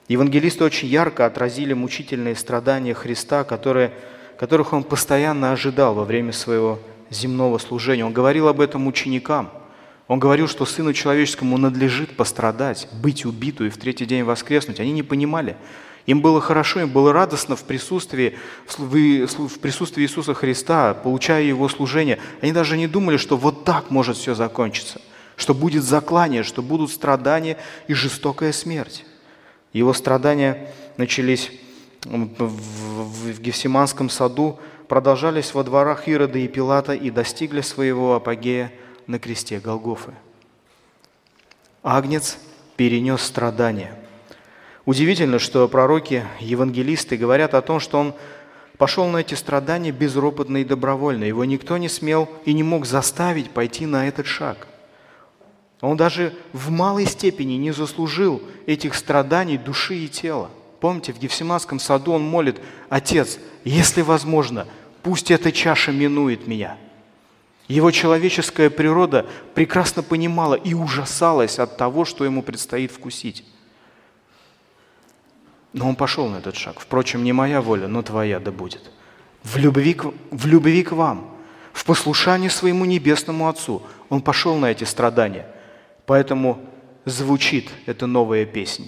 Евангелисты 0.09 0.63
очень 0.65 0.89
ярко 0.89 1.25
отразили 1.25 1.73
мучительные 1.73 2.37
страдания 2.37 2.93
Христа, 2.93 3.43
которые, 3.45 3.93
которых 4.39 4.75
он 4.75 4.85
постоянно 4.85 5.53
ожидал 5.53 5.95
во 5.95 6.05
время 6.05 6.35
своего 6.35 6.79
земного 7.09 7.57
служения. 7.57 8.05
Он 8.05 8.13
говорил 8.13 8.49
об 8.49 8.61
этом 8.61 8.87
ученикам– 8.87 9.51
он 10.09 10.21
говорил, 10.21 10.47
что 10.47 10.65
Сыну 10.65 10.93
Человеческому 10.93 11.59
надлежит 11.59 12.17
пострадать, 12.17 12.89
быть 13.03 13.25
убиту 13.25 13.67
и 13.67 13.71
в 13.71 13.77
третий 13.77 14.07
день 14.07 14.23
воскреснуть. 14.23 14.79
Они 14.79 14.93
не 14.93 15.03
понимали. 15.03 15.57
Им 16.07 16.21
было 16.21 16.41
хорошо, 16.41 16.81
им 16.81 16.91
было 16.91 17.13
радостно 17.13 17.57
в 17.57 17.65
присутствии, 17.65 18.39
в 18.69 19.59
присутствии 19.59 20.05
Иисуса 20.05 20.35
Христа, 20.35 20.95
получая 20.95 21.43
Его 21.43 21.69
служение. 21.69 22.21
Они 22.41 22.53
даже 22.53 22.77
не 22.77 22.87
думали, 22.87 23.17
что 23.17 23.37
вот 23.37 23.65
так 23.65 23.91
может 23.91 24.17
все 24.17 24.37
закончиться, 24.37 25.01
что 25.37 25.55
будет 25.55 25.85
заклание, 25.85 26.43
что 26.43 26.63
будут 26.63 26.91
страдания 26.91 27.57
и 27.89 27.95
жестокая 27.95 28.53
смерть. 28.53 29.05
Его 29.73 29.93
страдания 29.93 30.73
начались 30.97 31.53
в 32.05 33.41
Гефсиманском 33.41 34.11
саду, 34.11 34.59
продолжались 34.89 35.55
во 35.55 35.65
дворах 35.65 36.09
Ирода 36.09 36.39
и 36.39 36.49
Пилата 36.49 36.95
и 36.95 37.11
достигли 37.11 37.61
своего 37.61 38.15
апогея 38.15 38.73
на 39.07 39.19
кресте 39.19 39.61
Голгофы. 39.61 40.13
Агнец 41.83 42.39
перенес 42.77 43.23
страдания– 43.23 43.97
Удивительно, 44.87 45.41
что 45.41 45.67
пророки, 45.67 46.25
евангелисты 46.39 47.17
говорят 47.17 47.55
о 47.55 47.61
том, 47.61 47.81
что 47.81 47.99
он 47.99 48.15
пошел 48.79 49.09
на 49.09 49.19
эти 49.19 49.35
страдания 49.35 49.91
безропотно 49.91 50.59
и 50.59 50.65
добровольно. 50.65 51.25
Его 51.25 51.45
никто 51.45 51.77
не 51.77 51.89
смел 51.89 52.29
и 52.45 52.53
не 52.53 52.63
мог 52.63 52.87
заставить 52.87 53.51
пойти 53.51 53.85
на 53.85 54.07
этот 54.07 54.27
шаг. 54.27 54.69
Он 55.81 55.97
даже 55.97 56.35
в 56.53 56.71
малой 56.71 57.07
степени 57.07 57.55
не 57.55 57.71
заслужил 57.71 58.43
этих 58.67 58.95
страданий 58.95 59.59
души 59.59 59.97
и 59.97 60.09
тела. 60.09 60.51
Помните, 60.81 61.13
в 61.13 61.19
Гефсиманском 61.19 61.79
саду 61.79 62.13
он 62.13 62.23
молит, 62.23 62.61
«Отец, 62.89 63.39
если 63.65 64.03
возможно, 64.03 64.67
пусть 65.03 65.31
эта 65.31 65.53
чаша 65.53 65.93
минует 65.93 66.47
меня». 66.47 66.79
Его 67.69 67.91
человеческая 67.91 68.71
природа 68.71 69.27
прекрасно 69.55 70.03
понимала 70.03 70.55
и 70.55 70.73
ужасалась 70.73 71.59
от 71.59 71.77
того, 71.77 72.05
что 72.05 72.25
ему 72.25 72.43
предстоит 72.43 72.93
вкусить. 72.93 73.45
Но 75.73 75.89
он 75.89 75.97
пошел 75.97 76.29
на 76.29 76.37
этот 76.37 76.57
шаг. 76.57 76.79
Впрочем, 76.79 77.25
не 77.25 77.33
моя 77.33 77.61
воля, 77.61 77.89
но 77.89 78.03
твоя 78.03 78.39
да 78.39 78.53
будет. 78.53 78.91
В 79.43 79.57
любви, 79.59 79.95
к, 79.95 80.07
в 80.31 80.47
любви 80.47 80.85
к 80.85 80.93
вам, 80.93 81.37
в 81.73 81.85
послушании 81.85 82.49
своему 82.49 82.85
небесному 82.85 83.49
Отцу. 83.49 83.83
Он 84.09 84.23
пошел 84.23 84.57
на 84.57 84.71
эти 84.71 84.85
страдания. 84.85 85.47
Поэтому 86.07 86.61
звучит 87.05 87.71
эта 87.87 88.07
новая 88.07 88.47
песня. 88.47 88.87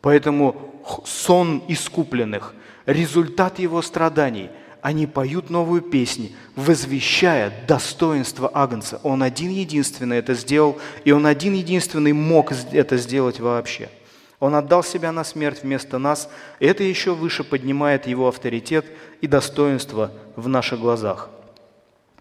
Поэтому 0.00 0.82
сон 1.04 1.62
искупленных, 1.68 2.54
результат 2.84 3.58
его 3.58 3.82
страданий, 3.82 4.50
они 4.82 5.06
поют 5.06 5.50
новую 5.50 5.82
песню, 5.82 6.30
возвещая 6.54 7.52
достоинство 7.66 8.50
Агнца. 8.52 9.00
Он 9.02 9.22
один 9.22 9.50
единственный 9.50 10.18
это 10.18 10.34
сделал, 10.34 10.78
и 11.04 11.10
он 11.10 11.26
один 11.26 11.54
единственный 11.54 12.12
мог 12.12 12.52
это 12.72 12.96
сделать 12.96 13.40
вообще– 13.40 13.88
он 14.38 14.54
отдал 14.54 14.84
себя 14.84 15.12
на 15.12 15.24
смерть 15.24 15.62
вместо 15.62 15.98
нас, 15.98 16.28
и 16.60 16.66
это 16.66 16.82
еще 16.82 17.14
выше 17.14 17.42
поднимает 17.42 18.06
его 18.06 18.28
авторитет 18.28 18.86
и 19.20 19.26
достоинство 19.26 20.12
в 20.36 20.48
наших 20.48 20.80
глазах. 20.80 21.30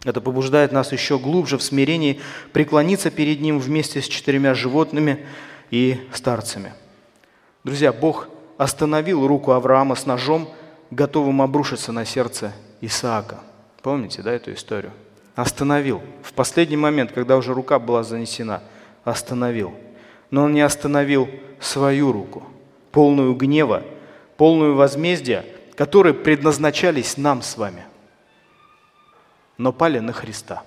Это 0.03 0.21
побуждает 0.21 0.71
нас 0.71 0.91
еще 0.91 1.17
глубже 1.17 1.57
в 1.57 1.63
смирении 1.63 2.19
преклониться 2.53 3.09
перед 3.09 3.41
Ним 3.41 3.59
вместе 3.59 4.01
с 4.01 4.07
четырьмя 4.07 4.53
животными 4.53 5.25
и 5.71 5.99
старцами. 6.13 6.73
Друзья, 7.63 7.91
Бог 7.91 8.27
остановил 8.57 9.25
руку 9.25 9.51
Авраама 9.51 9.95
с 9.95 10.05
ножом, 10.05 10.49
готовым 10.91 11.41
обрушиться 11.41 11.91
на 11.91 12.05
сердце 12.05 12.53
Исаака. 12.81 13.39
Помните, 13.81 14.21
да, 14.21 14.31
эту 14.31 14.53
историю? 14.53 14.91
Остановил. 15.35 16.01
В 16.21 16.33
последний 16.33 16.77
момент, 16.77 17.11
когда 17.11 17.37
уже 17.37 17.53
рука 17.53 17.79
была 17.79 18.03
занесена, 18.03 18.61
остановил– 19.03 19.73
но 20.31 20.43
он 20.43 20.53
не 20.53 20.61
остановил 20.61 21.29
свою 21.59 22.11
руку, 22.11 22.43
полную 22.91 23.33
гнева, 23.35 23.83
полную 24.37 24.75
возмездия, 24.75 25.45
которые 25.75 26.13
предназначались 26.13 27.17
нам 27.17 27.41
с 27.41 27.57
вами, 27.57 27.85
но 29.57 29.71
пали 29.71 29.99
на 29.99 30.13
Христа. 30.13 30.63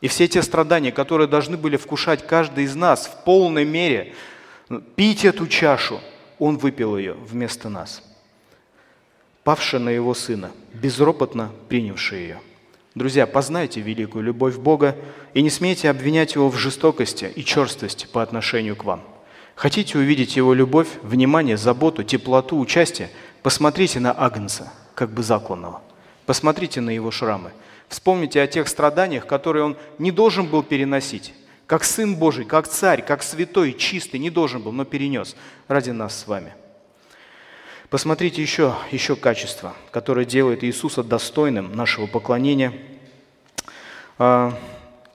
И 0.00 0.08
все 0.08 0.28
те 0.28 0.42
страдания, 0.42 0.92
которые 0.92 1.26
должны 1.26 1.56
были 1.56 1.76
вкушать 1.76 2.26
каждый 2.26 2.64
из 2.64 2.74
нас 2.74 3.06
в 3.06 3.24
полной 3.24 3.64
мере, 3.64 4.14
пить 4.94 5.24
эту 5.24 5.46
чашу, 5.46 6.00
Он 6.38 6.58
выпил 6.58 6.98
ее 6.98 7.14
вместо 7.14 7.68
нас, 7.68 8.02
павший 9.42 9.80
на 9.80 9.88
Его 9.88 10.12
Сына, 10.14 10.50
безропотно 10.74 11.50
принявший 11.68 12.20
ее. 12.20 12.40
Друзья, 12.94 13.26
познайте 13.26 13.80
великую 13.80 14.24
любовь 14.24 14.56
Бога 14.56 14.96
и 15.34 15.42
не 15.42 15.50
смейте 15.50 15.90
обвинять 15.90 16.34
Его 16.34 16.48
в 16.48 16.56
жестокости 16.56 17.30
и 17.34 17.44
черствости 17.44 18.06
по 18.06 18.22
отношению 18.22 18.76
к 18.76 18.84
вам. 18.84 19.02
Хотите 19.54 19.98
увидеть 19.98 20.36
Его 20.36 20.52
любовь, 20.52 20.88
внимание, 21.02 21.56
заботу, 21.56 22.04
теплоту, 22.04 22.58
участие? 22.58 23.10
Посмотрите 23.42 24.00
на 24.00 24.12
Агнца, 24.12 24.72
как 24.94 25.10
бы 25.10 25.22
закланного. 25.22 25.82
Посмотрите 26.26 26.80
на 26.80 26.90
Его 26.90 27.10
шрамы. 27.10 27.52
Вспомните 27.88 28.42
о 28.42 28.46
тех 28.46 28.68
страданиях, 28.68 29.26
которые 29.26 29.64
Он 29.64 29.76
не 29.98 30.10
должен 30.10 30.46
был 30.46 30.62
переносить. 30.62 31.32
Как 31.66 31.84
Сын 31.84 32.16
Божий, 32.16 32.44
как 32.44 32.68
Царь, 32.68 33.02
как 33.02 33.22
Святой, 33.22 33.72
чистый, 33.72 34.18
не 34.18 34.30
должен 34.30 34.62
был, 34.62 34.72
но 34.72 34.84
перенес 34.84 35.36
ради 35.68 35.90
нас 35.90 36.18
с 36.18 36.26
вами. 36.26 36.54
Посмотрите 37.90 38.42
еще, 38.42 38.74
еще 38.90 39.14
качество, 39.14 39.74
которое 39.92 40.26
делает 40.26 40.64
Иисуса 40.64 41.04
достойным 41.04 41.72
нашего 41.72 42.06
поклонения. 42.06 42.72
А, 44.18 44.58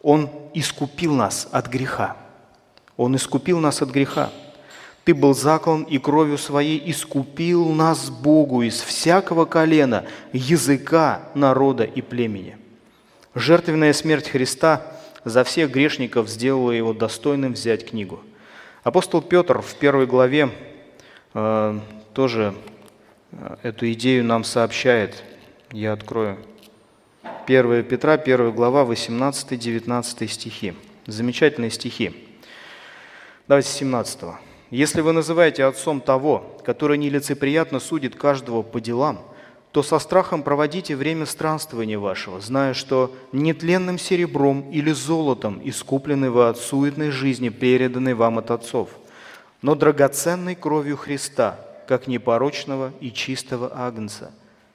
Он 0.01 0.29
искупил 0.53 1.13
нас 1.13 1.49
от 1.51 1.67
греха. 1.67 2.15
Он 2.95 3.15
искупил 3.15 3.59
нас 3.59 3.81
от 3.81 3.89
греха. 3.89 4.31
Ты 5.03 5.15
был 5.15 5.33
заклан 5.33 5.83
и 5.83 5.97
кровью 5.97 6.37
своей 6.37 6.81
искупил 6.91 7.69
нас 7.69 8.09
Богу 8.09 8.61
из 8.61 8.81
всякого 8.81 9.45
колена, 9.45 10.05
языка, 10.31 11.23
народа 11.33 11.83
и 11.83 12.01
племени. 12.01 12.57
Жертвенная 13.33 13.93
смерть 13.93 14.29
Христа 14.29 14.83
за 15.23 15.43
всех 15.43 15.71
грешников 15.71 16.29
сделала 16.29 16.71
его 16.71 16.93
достойным 16.93 17.53
взять 17.53 17.89
книгу. 17.89 18.21
Апостол 18.83 19.21
Петр 19.21 19.61
в 19.61 19.75
первой 19.75 20.05
главе 20.05 20.49
э, 21.33 21.79
тоже 22.13 22.53
э, 23.31 23.55
эту 23.63 23.91
идею 23.93 24.23
нам 24.23 24.43
сообщает. 24.43 25.23
Я 25.71 25.93
открою. 25.93 26.37
1 27.47 27.83
Петра, 27.85 28.13
1 28.13 28.51
глава, 28.51 28.83
18-19 28.83 30.27
стихи. 30.27 30.73
Замечательные 31.07 31.71
стихи. 31.71 32.27
Давайте 33.47 33.69
с 33.69 33.73
17. 33.73 34.50
«Если 34.71 35.01
вы 35.01 35.11
называете 35.11 35.65
отцом 35.65 35.99
того, 35.99 36.57
который 36.63 36.97
нелицеприятно 36.97 37.81
судит 37.81 38.15
каждого 38.15 38.61
по 38.61 38.79
делам, 38.79 39.19
то 39.73 39.83
со 39.83 39.99
страхом 39.99 40.43
проводите 40.43 40.95
время 40.95 41.25
странствования 41.25 41.99
вашего, 41.99 42.39
зная, 42.39 42.73
что 42.73 43.13
нетленным 43.33 43.99
серебром 43.99 44.69
или 44.71 44.91
золотом 44.91 45.61
искуплены 45.63 46.31
вы 46.31 46.47
от 46.47 46.57
суетной 46.57 47.09
жизни, 47.09 47.49
переданной 47.49 48.13
вам 48.13 48.39
от 48.39 48.51
отцов, 48.51 48.89
но 49.61 49.75
драгоценной 49.75 50.55
кровью 50.55 50.95
Христа, 50.95 51.59
как 51.85 52.07
непорочного 52.07 52.93
и 53.01 53.11
чистого 53.11 53.71
агнца, 53.73 54.31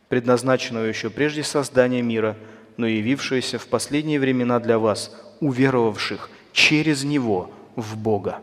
предназначенного 0.09 0.85
еще 0.85 1.09
прежде 1.09 1.42
создания 1.42 2.02
мира, 2.02 2.37
но 2.76 2.87
явившегося 2.87 3.59
в 3.59 3.66
последние 3.66 4.20
времена 4.20 4.61
для 4.61 4.78
вас, 4.78 5.14
уверовавших 5.40 6.28
через 6.52 7.02
Него 7.02 7.50
в 7.76 7.96
Бога 7.96 8.40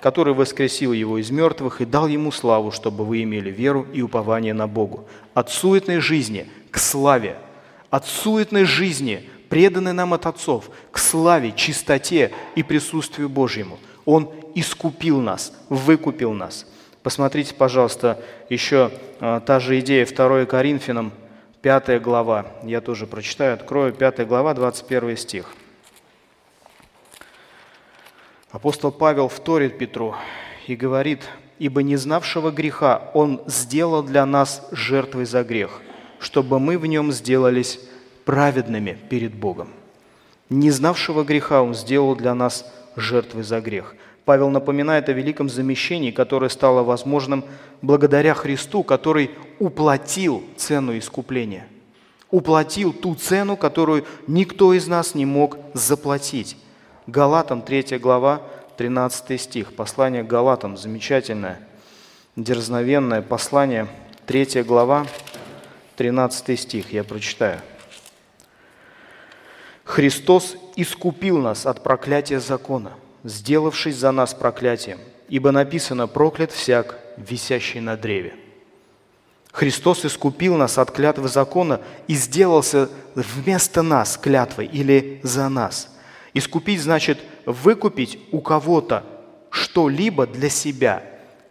который 0.00 0.34
воскресил 0.34 0.92
его 0.92 1.18
из 1.18 1.30
мертвых 1.30 1.80
и 1.80 1.84
дал 1.84 2.06
ему 2.06 2.30
славу, 2.30 2.70
чтобы 2.70 3.04
вы 3.04 3.22
имели 3.22 3.50
веру 3.50 3.86
и 3.92 4.02
упование 4.02 4.54
на 4.54 4.66
Богу. 4.66 5.06
От 5.34 5.50
суетной 5.50 6.00
жизни 6.00 6.48
к 6.70 6.78
славе, 6.78 7.36
от 7.90 8.06
суетной 8.06 8.64
жизни, 8.64 9.28
преданной 9.48 9.92
нам 9.92 10.14
от 10.14 10.26
отцов, 10.26 10.70
к 10.90 10.98
славе, 10.98 11.52
чистоте 11.52 12.32
и 12.54 12.62
присутствию 12.62 13.28
Божьему. 13.28 13.78
Он 14.04 14.30
искупил 14.54 15.20
нас, 15.20 15.52
выкупил 15.68 16.32
нас. 16.32 16.66
Посмотрите, 17.02 17.54
пожалуйста, 17.54 18.22
еще 18.50 18.90
а, 19.20 19.40
та 19.40 19.60
же 19.60 19.78
идея 19.80 20.06
2 20.06 20.46
Коринфянам, 20.46 21.12
5 21.62 22.02
глава. 22.02 22.46
Я 22.62 22.80
тоже 22.80 23.06
прочитаю, 23.06 23.54
открою, 23.54 23.92
5 23.92 24.26
глава, 24.26 24.54
21 24.54 25.16
стих. 25.16 25.54
Апостол 28.50 28.90
Павел 28.90 29.28
вторит 29.28 29.76
Петру 29.76 30.14
и 30.66 30.74
говорит, 30.74 31.20
«Ибо 31.58 31.82
не 31.82 31.96
знавшего 31.96 32.50
греха 32.50 33.10
Он 33.12 33.42
сделал 33.46 34.02
для 34.02 34.24
нас 34.24 34.66
жертвой 34.70 35.26
за 35.26 35.44
грех, 35.44 35.82
чтобы 36.18 36.58
мы 36.58 36.78
в 36.78 36.86
нем 36.86 37.12
сделались 37.12 37.78
праведными 38.24 38.98
перед 39.10 39.34
Богом». 39.34 39.68
Не 40.48 40.70
знавшего 40.70 41.24
греха 41.24 41.62
Он 41.62 41.74
сделал 41.74 42.16
для 42.16 42.34
нас 42.34 42.64
жертвой 42.96 43.42
за 43.42 43.60
грех. 43.60 43.94
Павел 44.24 44.48
напоминает 44.48 45.10
о 45.10 45.12
великом 45.12 45.50
замещении, 45.50 46.10
которое 46.10 46.48
стало 46.48 46.82
возможным 46.82 47.44
благодаря 47.82 48.32
Христу, 48.32 48.82
который 48.82 49.30
уплатил 49.58 50.42
цену 50.56 50.96
искупления. 50.96 51.66
Уплатил 52.30 52.94
ту 52.94 53.14
цену, 53.14 53.58
которую 53.58 54.06
никто 54.26 54.72
из 54.72 54.86
нас 54.86 55.14
не 55.14 55.26
мог 55.26 55.58
заплатить. 55.74 56.56
Галатам 57.08 57.62
3 57.62 57.96
глава, 57.98 58.42
13 58.76 59.40
стих. 59.40 59.74
Послание 59.74 60.22
к 60.22 60.26
Галатам, 60.26 60.76
замечательное, 60.76 61.58
дерзновенное 62.36 63.22
послание, 63.22 63.86
3 64.26 64.62
глава, 64.62 65.06
13 65.96 66.60
стих, 66.60 66.92
я 66.92 67.04
прочитаю. 67.04 67.62
«Христос 69.84 70.56
искупил 70.76 71.38
нас 71.38 71.64
от 71.64 71.82
проклятия 71.82 72.40
закона, 72.40 72.92
сделавшись 73.24 73.96
за 73.96 74.12
нас 74.12 74.34
проклятием, 74.34 74.98
ибо 75.30 75.50
написано 75.50 76.08
«проклят 76.08 76.52
всяк, 76.52 76.98
висящий 77.16 77.80
на 77.80 77.96
древе». 77.96 78.34
Христос 79.50 80.04
искупил 80.04 80.58
нас 80.58 80.76
от 80.76 80.90
клятвы 80.90 81.28
закона 81.28 81.80
и 82.06 82.12
сделался 82.12 82.90
вместо 83.14 83.80
нас 83.80 84.18
клятвой 84.18 84.66
или 84.66 85.20
за 85.22 85.48
нас– 85.48 85.88
Искупить 86.38 86.80
значит 86.80 87.18
выкупить 87.46 88.16
у 88.30 88.40
кого-то 88.40 89.02
что-либо 89.50 90.24
для 90.24 90.48
себя. 90.48 91.02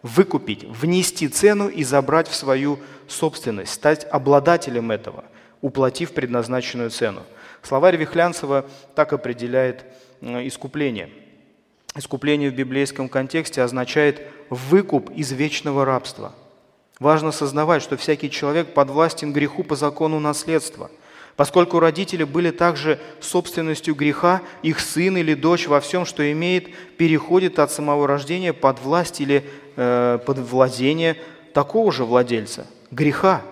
Выкупить, 0.02 0.64
внести 0.64 1.28
цену 1.28 1.68
и 1.68 1.84
забрать 1.84 2.30
в 2.30 2.34
свою 2.34 2.80
собственность, 3.06 3.74
стать 3.74 4.08
обладателем 4.10 4.92
этого, 4.92 5.26
уплатив 5.60 6.14
предназначенную 6.14 6.90
цену. 6.90 7.24
Словарь 7.64 7.98
Вихлянцева 7.98 8.66
так 8.96 9.12
определяет 9.12 9.84
э, 10.22 10.48
искупление. 10.48 11.10
Искупление 11.94 12.50
в 12.50 12.56
библейском 12.56 13.10
контексте 13.10 13.64
означает 13.64 14.22
выкуп 14.50 15.10
из 15.10 15.34
вечного 15.34 15.84
рабства. 15.84 16.34
Важно 17.02 17.34
сознавать, 17.34 17.84
что 17.84 17.98
всякий 17.98 18.32
человек 18.32 18.74
подвластен 18.74 19.34
греху 19.34 19.66
по 19.66 19.76
закону 19.76 20.22
наследства– 20.22 20.90
Поскольку 21.38 21.80
родители 21.80 22.24
были 22.24 22.50
также 22.50 23.00
собственностью 23.22 23.94
греха, 23.94 24.42
их 24.64 24.80
сын 24.80 25.18
или 25.18 25.36
дочь 25.36 25.68
во 25.68 25.80
всем, 25.80 26.04
что 26.04 26.30
имеет, 26.32 26.76
переходит 26.98 27.60
от 27.60 27.72
самого 27.72 28.08
рождения 28.08 28.54
под 28.54 28.82
власть 28.82 29.22
или 29.22 29.48
э, 29.76 30.20
под 30.26 30.40
владение 30.40 31.16
такого 31.54 31.92
же 31.92 32.06
владельца– 32.06 32.66
греха. 32.92 33.44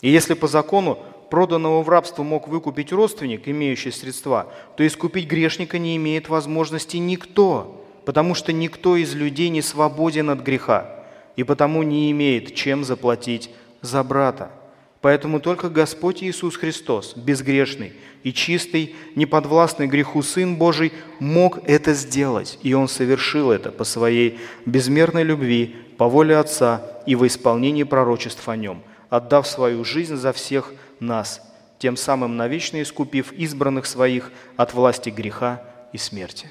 И 0.00 0.08
если 0.08 0.32
по 0.32 0.48
закону 0.48 0.98
проданного 1.30 1.82
в 1.82 1.88
рабство 1.90 2.22
мог 2.22 2.48
выкупить 2.48 2.92
родственник, 2.92 3.46
имеющий 3.46 3.90
средства, 3.90 4.50
то 4.76 4.86
искупить 4.86 5.28
грешника 5.28 5.78
не 5.78 5.96
имеет 5.96 6.30
возможности 6.30 6.96
никто, 6.96 7.84
потому 8.06 8.34
что 8.34 8.54
никто 8.54 8.96
из 8.96 9.14
людей 9.14 9.50
не 9.50 9.60
свободен 9.60 10.30
от 10.30 10.40
греха, 10.40 11.04
и 11.36 11.44
потому 11.44 11.82
не 11.82 12.10
имеет 12.10 12.54
чем 12.54 12.84
заплатить 12.84 13.50
за 13.82 14.02
брата. 14.02 14.50
Поэтому 15.02 15.40
только 15.40 15.68
Господь 15.68 16.22
Иисус 16.22 16.56
Христос, 16.56 17.14
безгрешный 17.16 17.92
и 18.22 18.32
чистый, 18.32 18.94
неподвластный 19.16 19.88
греху 19.88 20.22
Сын 20.22 20.54
Божий, 20.54 20.92
мог 21.18 21.58
это 21.68 21.92
сделать. 21.92 22.56
И 22.62 22.72
Он 22.72 22.86
совершил 22.86 23.50
это 23.50 23.72
по 23.72 23.82
Своей 23.82 24.38
безмерной 24.64 25.24
любви, 25.24 25.74
по 25.98 26.06
воле 26.08 26.36
Отца 26.36 26.82
и 27.04 27.16
во 27.16 27.26
исполнении 27.26 27.82
пророчеств 27.82 28.48
о 28.48 28.54
Нем, 28.54 28.80
отдав 29.10 29.48
свою 29.48 29.84
жизнь 29.84 30.14
за 30.14 30.32
всех 30.32 30.72
нас, 31.00 31.42
тем 31.80 31.96
самым 31.96 32.36
навечно 32.36 32.80
искупив 32.80 33.32
избранных 33.32 33.86
Своих 33.86 34.30
от 34.56 34.72
власти 34.72 35.10
греха 35.10 35.64
и 35.92 35.98
смерти. 35.98 36.48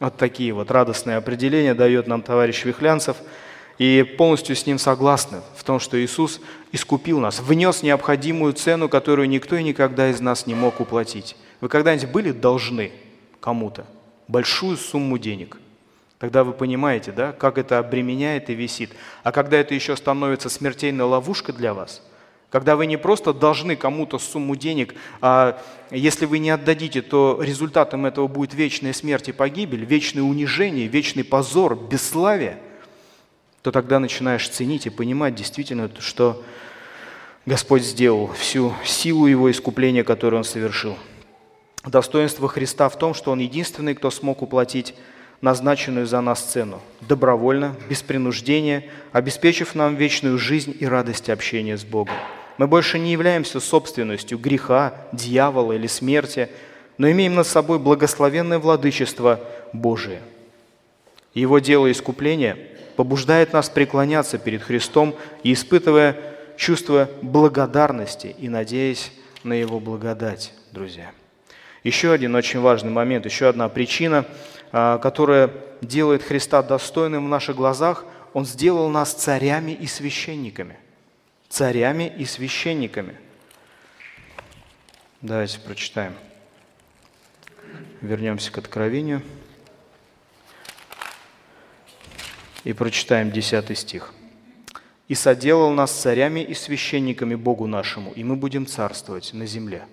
Вот 0.00 0.18
такие 0.18 0.52
вот 0.52 0.70
радостные 0.70 1.16
определения 1.16 1.72
дает 1.72 2.06
нам 2.06 2.20
товарищ 2.20 2.62
Вихлянцев– 2.66 3.16
и 3.80 4.02
полностью 4.02 4.54
с 4.56 4.66
ним 4.66 4.78
согласны 4.78 5.40
в 5.56 5.64
том, 5.64 5.80
что 5.80 5.98
Иисус 5.98 6.42
искупил 6.70 7.18
нас, 7.18 7.40
внес 7.40 7.82
необходимую 7.82 8.52
цену, 8.52 8.90
которую 8.90 9.26
никто 9.26 9.56
и 9.56 9.62
никогда 9.62 10.10
из 10.10 10.20
нас 10.20 10.46
не 10.46 10.54
мог 10.54 10.80
уплатить. 10.80 11.34
Вы 11.62 11.70
когда-нибудь 11.70 12.10
были 12.10 12.30
должны 12.30 12.92
кому-то 13.40 13.86
большую 14.28 14.76
сумму 14.76 15.16
денег? 15.16 15.56
Тогда 16.18 16.44
вы 16.44 16.52
понимаете, 16.52 17.10
да, 17.10 17.32
как 17.32 17.56
это 17.56 17.78
обременяет 17.78 18.50
и 18.50 18.54
висит. 18.54 18.90
А 19.22 19.32
когда 19.32 19.56
это 19.56 19.74
еще 19.74 19.96
становится 19.96 20.50
смертельной 20.50 21.06
ловушкой 21.06 21.54
для 21.54 21.72
вас, 21.72 22.02
когда 22.50 22.76
вы 22.76 22.84
не 22.84 22.98
просто 22.98 23.32
должны 23.32 23.76
кому-то 23.76 24.18
сумму 24.18 24.56
денег, 24.56 24.94
а 25.22 25.58
если 25.90 26.26
вы 26.26 26.38
не 26.38 26.50
отдадите, 26.50 27.00
то 27.00 27.40
результатом 27.40 28.04
этого 28.04 28.28
будет 28.28 28.52
вечная 28.52 28.92
смерть 28.92 29.30
и 29.30 29.32
погибель, 29.32 29.86
вечное 29.86 30.22
унижение, 30.22 30.86
вечный 30.86 31.24
позор, 31.24 31.76
бесславие– 31.76 32.58
то 33.62 33.72
тогда 33.72 33.98
начинаешь 33.98 34.48
ценить 34.48 34.86
и 34.86 34.90
понимать 34.90 35.34
действительно, 35.34 35.90
что 35.98 36.42
Господь 37.46 37.82
сделал, 37.82 38.28
всю 38.32 38.72
силу 38.84 39.26
Его 39.26 39.50
искупления, 39.50 40.04
которое 40.04 40.38
Он 40.38 40.44
совершил. 40.44 40.96
Достоинство 41.84 42.48
Христа 42.48 42.88
в 42.88 42.98
том, 42.98 43.14
что 43.14 43.32
Он 43.32 43.38
единственный, 43.38 43.94
кто 43.94 44.10
смог 44.10 44.42
уплатить 44.42 44.94
назначенную 45.40 46.06
за 46.06 46.20
нас 46.20 46.40
цену, 46.40 46.80
добровольно, 47.00 47.74
без 47.88 48.02
принуждения, 48.02 48.84
обеспечив 49.12 49.74
нам 49.74 49.96
вечную 49.96 50.38
жизнь 50.38 50.76
и 50.78 50.86
радость 50.86 51.30
общения 51.30 51.78
с 51.78 51.84
Богом. 51.84 52.14
Мы 52.58 52.66
больше 52.66 52.98
не 52.98 53.12
являемся 53.12 53.58
собственностью 53.58 54.38
греха, 54.38 54.94
дьявола 55.12 55.72
или 55.72 55.86
смерти, 55.86 56.50
но 56.98 57.10
имеем 57.10 57.34
над 57.34 57.46
собой 57.46 57.78
благословенное 57.78 58.58
владычество 58.58 59.40
Божие. 59.72 60.20
Его 61.32 61.58
дело 61.58 61.90
искупления– 61.90 62.58
побуждает 62.96 63.52
нас 63.52 63.68
преклоняться 63.68 64.38
перед 64.38 64.62
Христом 64.62 65.14
и 65.42 65.52
испытывая 65.52 66.16
чувство 66.56 67.08
благодарности 67.22 68.34
и 68.38 68.48
надеясь 68.48 69.12
на 69.44 69.54
Его 69.54 69.80
благодать, 69.80 70.52
друзья. 70.72 71.10
Еще 71.84 72.12
один 72.12 72.34
очень 72.34 72.60
важный 72.60 72.90
момент, 72.90 73.24
еще 73.24 73.48
одна 73.48 73.68
причина, 73.68 74.26
а, 74.70 74.98
которая 74.98 75.50
делает 75.80 76.22
Христа 76.22 76.62
достойным 76.62 77.26
в 77.26 77.28
наших 77.28 77.56
глазах, 77.56 78.04
Он 78.34 78.44
сделал 78.44 78.88
нас 78.90 79.14
царями 79.14 79.72
и 79.72 79.86
священниками. 79.86 80.76
Царями 81.48 82.12
и 82.16 82.26
священниками. 82.26 83.16
Давайте 85.22 85.58
прочитаем. 85.60 86.14
Вернемся 88.00 88.52
к 88.52 88.58
Откровению. 88.58 89.22
И 92.64 92.72
прочитаем 92.72 93.30
10 93.30 93.78
стих. 93.78 94.12
«И 95.08 95.14
соделал 95.14 95.70
нас 95.70 95.90
царями 95.90 96.40
и 96.40 96.54
священниками 96.54 97.34
Богу 97.34 97.66
нашему, 97.66 98.12
и 98.12 98.22
мы 98.22 98.36
будем 98.36 98.66
царствовать 98.66 99.32
на 99.32 99.46
земле». 99.46 99.86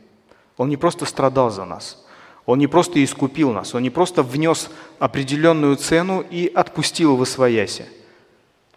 Он 0.58 0.70
не 0.70 0.78
просто 0.78 1.06
страдал 1.06 1.50
за 1.50 1.66
нас, 1.66 2.06
Он 2.46 2.60
не 2.60 2.68
просто 2.68 3.04
искупил 3.04 3.52
нас, 3.52 3.76
Он 3.76 3.84
не 3.84 3.90
просто 3.90 4.24
внес 4.24 4.70
определенную 5.00 5.76
цену 5.76 6.22
и 6.22 6.52
отпустил 6.54 7.16
в 7.16 7.22
освояси. 7.22 7.86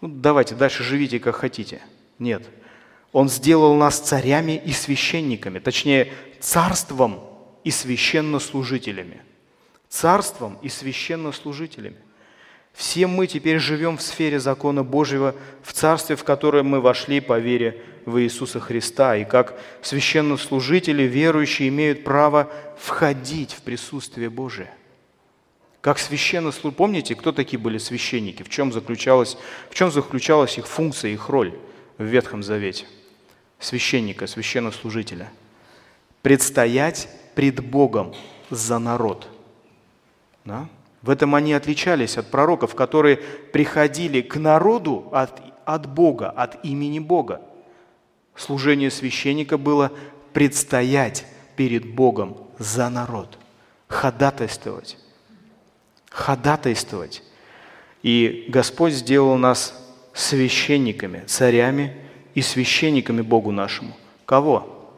Ну, 0.01 0.07
давайте, 0.07 0.55
дальше 0.55 0.83
живите, 0.83 1.19
как 1.19 1.35
хотите. 1.35 1.81
Нет. 2.19 2.43
Он 3.11 3.29
сделал 3.29 3.75
нас 3.75 3.99
царями 3.99 4.61
и 4.63 4.71
священниками, 4.71 5.59
точнее, 5.59 6.13
царством 6.39 7.19
и 7.63 7.71
священнослужителями. 7.71 9.21
Царством 9.89 10.57
и 10.61 10.69
священнослужителями. 10.69 11.97
Все 12.73 13.07
мы 13.07 13.27
теперь 13.27 13.59
живем 13.59 13.97
в 13.97 14.01
сфере 14.01 14.39
закона 14.39 14.83
Божьего, 14.83 15.35
в 15.61 15.73
царстве, 15.73 16.15
в 16.15 16.23
которое 16.23 16.63
мы 16.63 16.81
вошли 16.81 17.19
по 17.19 17.37
вере 17.39 17.81
в 18.05 18.19
Иисуса 18.21 18.59
Христа. 18.59 19.15
И 19.17 19.25
как 19.25 19.59
священнослужители, 19.81 21.03
верующие, 21.03 21.69
имеют 21.69 22.03
право 22.03 22.49
входить 22.77 23.53
в 23.53 23.61
присутствие 23.61 24.29
Божие. 24.29 24.71
Как 25.81 25.97
священнослужители, 25.97 26.77
помните, 26.77 27.15
кто 27.15 27.31
такие 27.31 27.59
были 27.59 27.77
священники, 27.77 28.43
в 28.43 28.49
чем 28.49 28.71
заключалась, 28.71 29.37
в 29.69 29.75
чем 29.75 29.91
заключалась 29.91 30.57
их 30.57 30.67
функция, 30.67 31.11
их 31.11 31.29
роль 31.29 31.53
в 31.97 32.03
Ветхом 32.03 32.43
Завете? 32.43 32.85
Священника, 33.59 34.27
священнослужителя. 34.27 35.31
Предстоять 36.21 37.09
пред 37.35 37.63
Богом 37.65 38.13
за 38.49 38.77
народ. 38.79 39.27
Да? 40.45 40.67
В 41.01 41.09
этом 41.09 41.33
они 41.33 41.53
отличались 41.53 42.17
от 42.17 42.29
пророков, 42.29 42.75
которые 42.75 43.17
приходили 43.17 44.21
к 44.21 44.35
народу 44.37 45.09
от, 45.11 45.41
от 45.65 45.87
Бога, 45.87 46.29
от 46.29 46.63
имени 46.63 46.99
Бога. 46.99 47.41
Служение 48.35 48.91
священника 48.91 49.57
было 49.57 49.91
предстоять 50.33 51.25
перед 51.55 51.85
Богом 51.85 52.37
за 52.59 52.89
народ, 52.89 53.37
ходатайствовать. 53.87 54.97
Ходатайствовать. 56.09 57.23
И 58.03 58.45
Господь 58.49 58.93
сделал 58.93 59.37
нас 59.37 59.77
священниками, 60.13 61.23
царями 61.25 61.95
и 62.35 62.41
священниками 62.41 63.21
Богу 63.21 63.51
нашему. 63.51 63.95
Кого? 64.25 64.91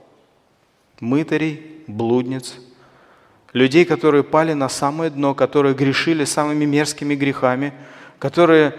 Мытарей, 1.00 1.84
блудниц, 1.88 2.56
людей, 3.54 3.86
которые 3.86 4.24
пали 4.24 4.54
на 4.54 4.70
самое 4.70 5.10
дно, 5.10 5.34
которые 5.34 5.74
грешили 5.74 6.26
самыми 6.26 6.66
мерзкими 6.66 7.16
грехами, 7.16 7.74
которые 8.20 8.76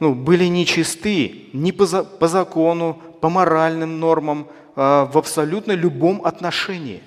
ну, 0.00 0.14
были 0.14 0.44
нечисты 0.44 1.48
ни 1.52 1.70
по, 1.70 1.86
за, 1.86 2.04
по 2.04 2.28
закону, 2.28 3.00
по 3.20 3.28
моральным 3.28 3.98
нормам, 3.98 4.48
а, 4.74 5.06
в 5.06 5.16
абсолютно 5.16 5.72
любом 5.72 6.24
отношении. 6.24 7.02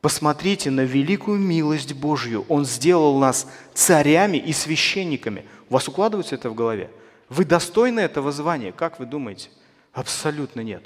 Посмотрите 0.00 0.70
на 0.70 0.82
великую 0.82 1.38
милость 1.38 1.94
Божью. 1.94 2.44
Он 2.48 2.66
сделал 2.66 3.18
нас 3.18 3.46
царями 3.72 4.36
и 4.36 4.52
священниками. 4.52 5.44
У 5.70 5.74
вас 5.74 5.88
укладывается 5.88 6.34
это 6.34 6.50
в 6.50 6.54
голове? 6.54 6.90
Вы 7.30 7.46
достойны 7.46 8.00
этого 8.00 8.30
звания? 8.30 8.70
Как 8.70 8.98
вы 8.98 9.06
думаете? 9.06 9.48
Абсолютно 9.94 10.60
нет. 10.60 10.84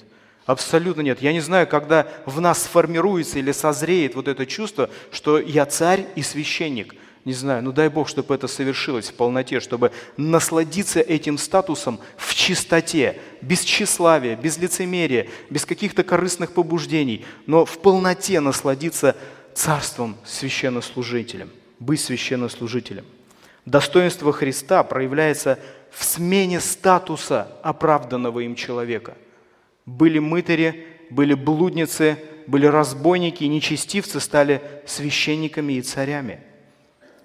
Абсолютно 0.49 1.03
нет. 1.03 1.21
Я 1.21 1.35
не 1.35 1.41
знаю, 1.41 1.67
когда 1.67 2.07
в 2.25 2.41
нас 2.41 2.63
сформируется 2.63 3.39
или 3.39 3.53
созреет 3.53 4.15
вот 4.15 4.29
это 4.29 4.47
чувство, 4.47 4.89
что 5.13 5.39
я 5.39 5.67
царь 5.67 6.07
и 6.17 6.23
священник. 6.23 6.95
Не 7.27 7.35
знаю, 7.35 7.63
ну 7.63 7.71
дай 7.71 7.91
Бог, 7.91 8.09
чтобы 8.09 8.35
это 8.35 8.49
совершилось 8.49 9.11
в 9.11 9.13
полноте, 9.13 9.61
чтобы 9.61 9.93
насладиться 10.17 11.01
этим 11.01 11.37
статусом 11.37 12.01
в 12.17 12.35
чистоте, 12.35 13.21
без 13.43 13.61
тщеславия, 13.61 14.37
без 14.37 14.57
лицемерия, 14.57 15.27
без 15.51 15.67
каких-то 15.67 16.03
корыстных 16.03 16.53
побуждений, 16.53 17.27
но 17.45 17.67
в 17.67 17.79
полноте 17.81 18.41
насладиться 18.41 19.17
царством 19.53 20.17
священнослужителем, 20.25 21.51
быть 21.79 22.01
священнослужителем. 22.01 23.05
Достоинство 23.67 24.33
Христа 24.33 24.83
проявляется 24.83 25.59
в 25.91 26.03
смене 26.05 26.59
статуса 26.61 27.53
оправданного 27.63 28.41
им 28.41 28.55
человека– 28.55 29.15
были 29.89 30.19
мытари, 30.19 30.87
были 31.11 31.35
блудницы, 31.35 32.19
были 32.47 32.67
разбойники 32.67 33.45
и 33.45 33.49
нечестивцы 33.49 34.21
стали 34.21 34.63
священниками 34.87 35.75
и 35.75 35.83
царями. 35.83 36.41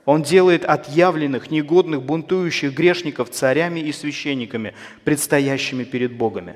Он 0.06 0.22
делает 0.22 0.66
отъявленных, 0.66 1.50
негодных, 1.50 2.04
бунтующих 2.04 2.74
грешников 2.74 3.30
царями 3.30 3.80
и 3.80 3.92
священниками, 3.94 4.74
предстоящими 5.06 5.86
перед 5.86 6.14
Богами. 6.14 6.56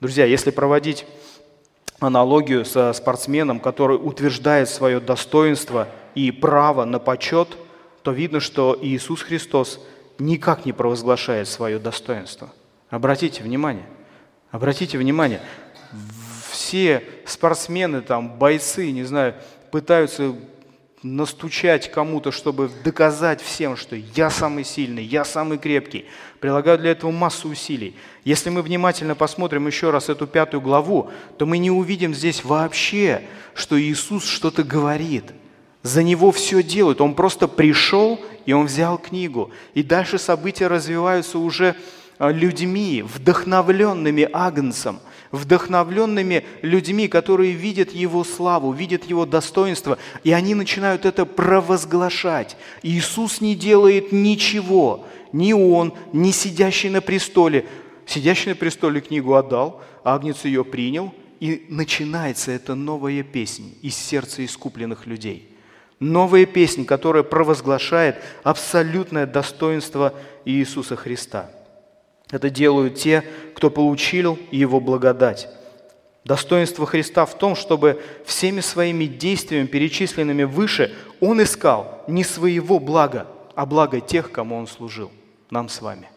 Друзья, 0.00 0.24
если 0.24 0.50
проводить 0.50 1.04
аналогию 1.98 2.64
со 2.64 2.92
спортсменом, 2.92 3.58
который 3.58 3.96
утверждает 3.96 4.68
свое 4.68 5.00
достоинство 5.00 5.88
и 6.14 6.30
право 6.30 6.84
на 6.84 6.98
почет, 6.98 7.56
то 8.02 8.12
видно, 8.12 8.40
что 8.40 8.78
Иисус 8.80 9.22
Христос 9.22 9.80
никак 10.18 10.64
не 10.66 10.72
провозглашает 10.72 11.48
свое 11.48 11.78
достоинство. 11.78 12.52
Обратите 12.90 13.42
внимание– 13.42 13.86
Обратите 14.52 14.98
внимание, 14.98 15.40
все 16.50 17.02
спортсмены, 17.24 18.02
там, 18.02 18.38
бойцы, 18.38 18.90
не 18.90 19.02
знаю, 19.02 19.34
пытаются 19.70 20.36
настучать 21.02 21.90
кому-то, 21.90 22.30
чтобы 22.30 22.70
доказать 22.84 23.40
всем, 23.40 23.76
что 23.76 23.96
я 23.96 24.28
самый 24.28 24.64
сильный, 24.64 25.02
я 25.02 25.24
самый 25.24 25.56
крепкий. 25.56 26.04
Прилагают 26.38 26.82
для 26.82 26.90
этого 26.90 27.10
массу 27.10 27.48
усилий. 27.48 27.96
Если 28.24 28.50
мы 28.50 28.60
внимательно 28.60 29.14
посмотрим 29.14 29.66
еще 29.66 29.90
раз 29.90 30.10
эту 30.10 30.26
пятую 30.26 30.60
главу, 30.60 31.10
то 31.38 31.46
мы 31.46 31.56
не 31.56 31.70
увидим 31.70 32.14
здесь 32.14 32.44
вообще, 32.44 33.22
что 33.54 33.80
Иисус 33.80 34.26
что-то 34.26 34.62
говорит. 34.62 35.24
За 35.82 36.02
него 36.02 36.30
все 36.30 36.62
делают. 36.62 37.00
Он 37.00 37.14
просто 37.14 37.48
пришел, 37.48 38.20
и 38.44 38.52
он 38.52 38.66
взял 38.66 38.98
книгу. 38.98 39.50
И 39.72 39.82
дальше 39.82 40.18
события 40.18 40.68
развиваются 40.68 41.38
уже 41.38 41.74
людьми, 42.18 43.02
вдохновленными 43.02 44.28
Агнцем, 44.32 45.00
вдохновленными 45.30 46.44
людьми, 46.62 47.08
которые 47.08 47.52
видят 47.52 47.92
Его 47.92 48.22
славу, 48.24 48.72
видят 48.72 49.04
Его 49.04 49.26
достоинство, 49.26 49.98
и 50.22 50.32
они 50.32 50.54
начинают 50.54 51.04
это 51.04 51.24
провозглашать. 51.26 52.56
Иисус 52.82 53.40
не 53.40 53.54
делает 53.54 54.12
ничего, 54.12 55.06
ни 55.32 55.52
Он, 55.52 55.94
ни 56.12 56.30
сидящий 56.30 56.90
на 56.90 57.00
престоле. 57.00 57.66
Сидящий 58.06 58.50
на 58.50 58.56
престоле 58.56 59.00
книгу 59.00 59.34
отдал, 59.34 59.80
Агнец 60.04 60.44
ее 60.44 60.64
принял, 60.64 61.14
и 61.40 61.66
начинается 61.68 62.52
эта 62.52 62.74
новая 62.74 63.22
песня 63.22 63.66
из 63.82 63.96
сердца 63.96 64.44
искупленных 64.44 65.06
людей– 65.06 65.48
Новая 66.02 66.46
песня, 66.46 66.84
которая 66.84 67.22
провозглашает 67.22 68.16
абсолютное 68.42 69.24
достоинство 69.24 70.12
Иисуса 70.44 70.96
Христа– 70.96 71.48
это 72.32 72.48
делают 72.50 72.96
те, 72.96 73.22
кто 73.54 73.70
получил 73.70 74.38
Его 74.50 74.80
благодать. 74.80 75.48
Достоинство 76.24 76.86
Христа 76.86 77.26
в 77.26 77.36
том, 77.36 77.54
чтобы 77.54 78.02
всеми 78.24 78.60
своими 78.60 79.04
действиями, 79.04 79.66
перечисленными 79.66 80.44
выше, 80.44 80.94
Он 81.20 81.42
искал 81.42 82.02
не 82.08 82.24
своего 82.24 82.78
блага, 82.78 83.26
а 83.54 83.66
блага 83.66 84.00
тех, 84.00 84.32
кому 84.32 84.56
Он 84.56 84.66
служил. 84.66 85.12
Нам 85.50 85.68
с 85.68 85.82
вами. 85.82 86.08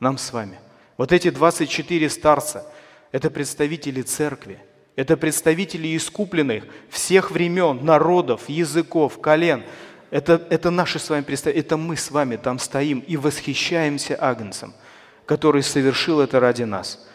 Нам 0.00 0.16
с 0.16 0.32
вами. 0.32 0.58
Вот 0.96 1.12
эти 1.12 1.30
24 1.30 2.08
старца– 2.08 2.66
это 3.12 3.28
представители 3.28 4.02
церкви, 4.02 4.60
это 4.96 5.16
представители 5.16 5.94
искупленных 5.94 6.64
всех 6.88 7.30
времен, 7.30 7.84
народов, 7.84 8.48
языков, 8.48 9.20
колен. 9.20 9.62
Это, 10.10 10.46
это 10.48 10.70
наши 10.70 10.98
с 10.98 11.10
вами 11.10 11.22
представители, 11.22 11.64
это 11.64 11.76
мы 11.76 11.96
с 11.96 12.10
вами 12.10 12.36
там 12.36 12.58
стоим 12.58 13.00
и 13.00 13.18
восхищаемся 13.18 14.16
Агнцем– 14.16 14.72
который 15.30 15.62
совершил 15.62 16.20
это 16.20 16.40
ради 16.40 16.64
нас. 16.64 17.06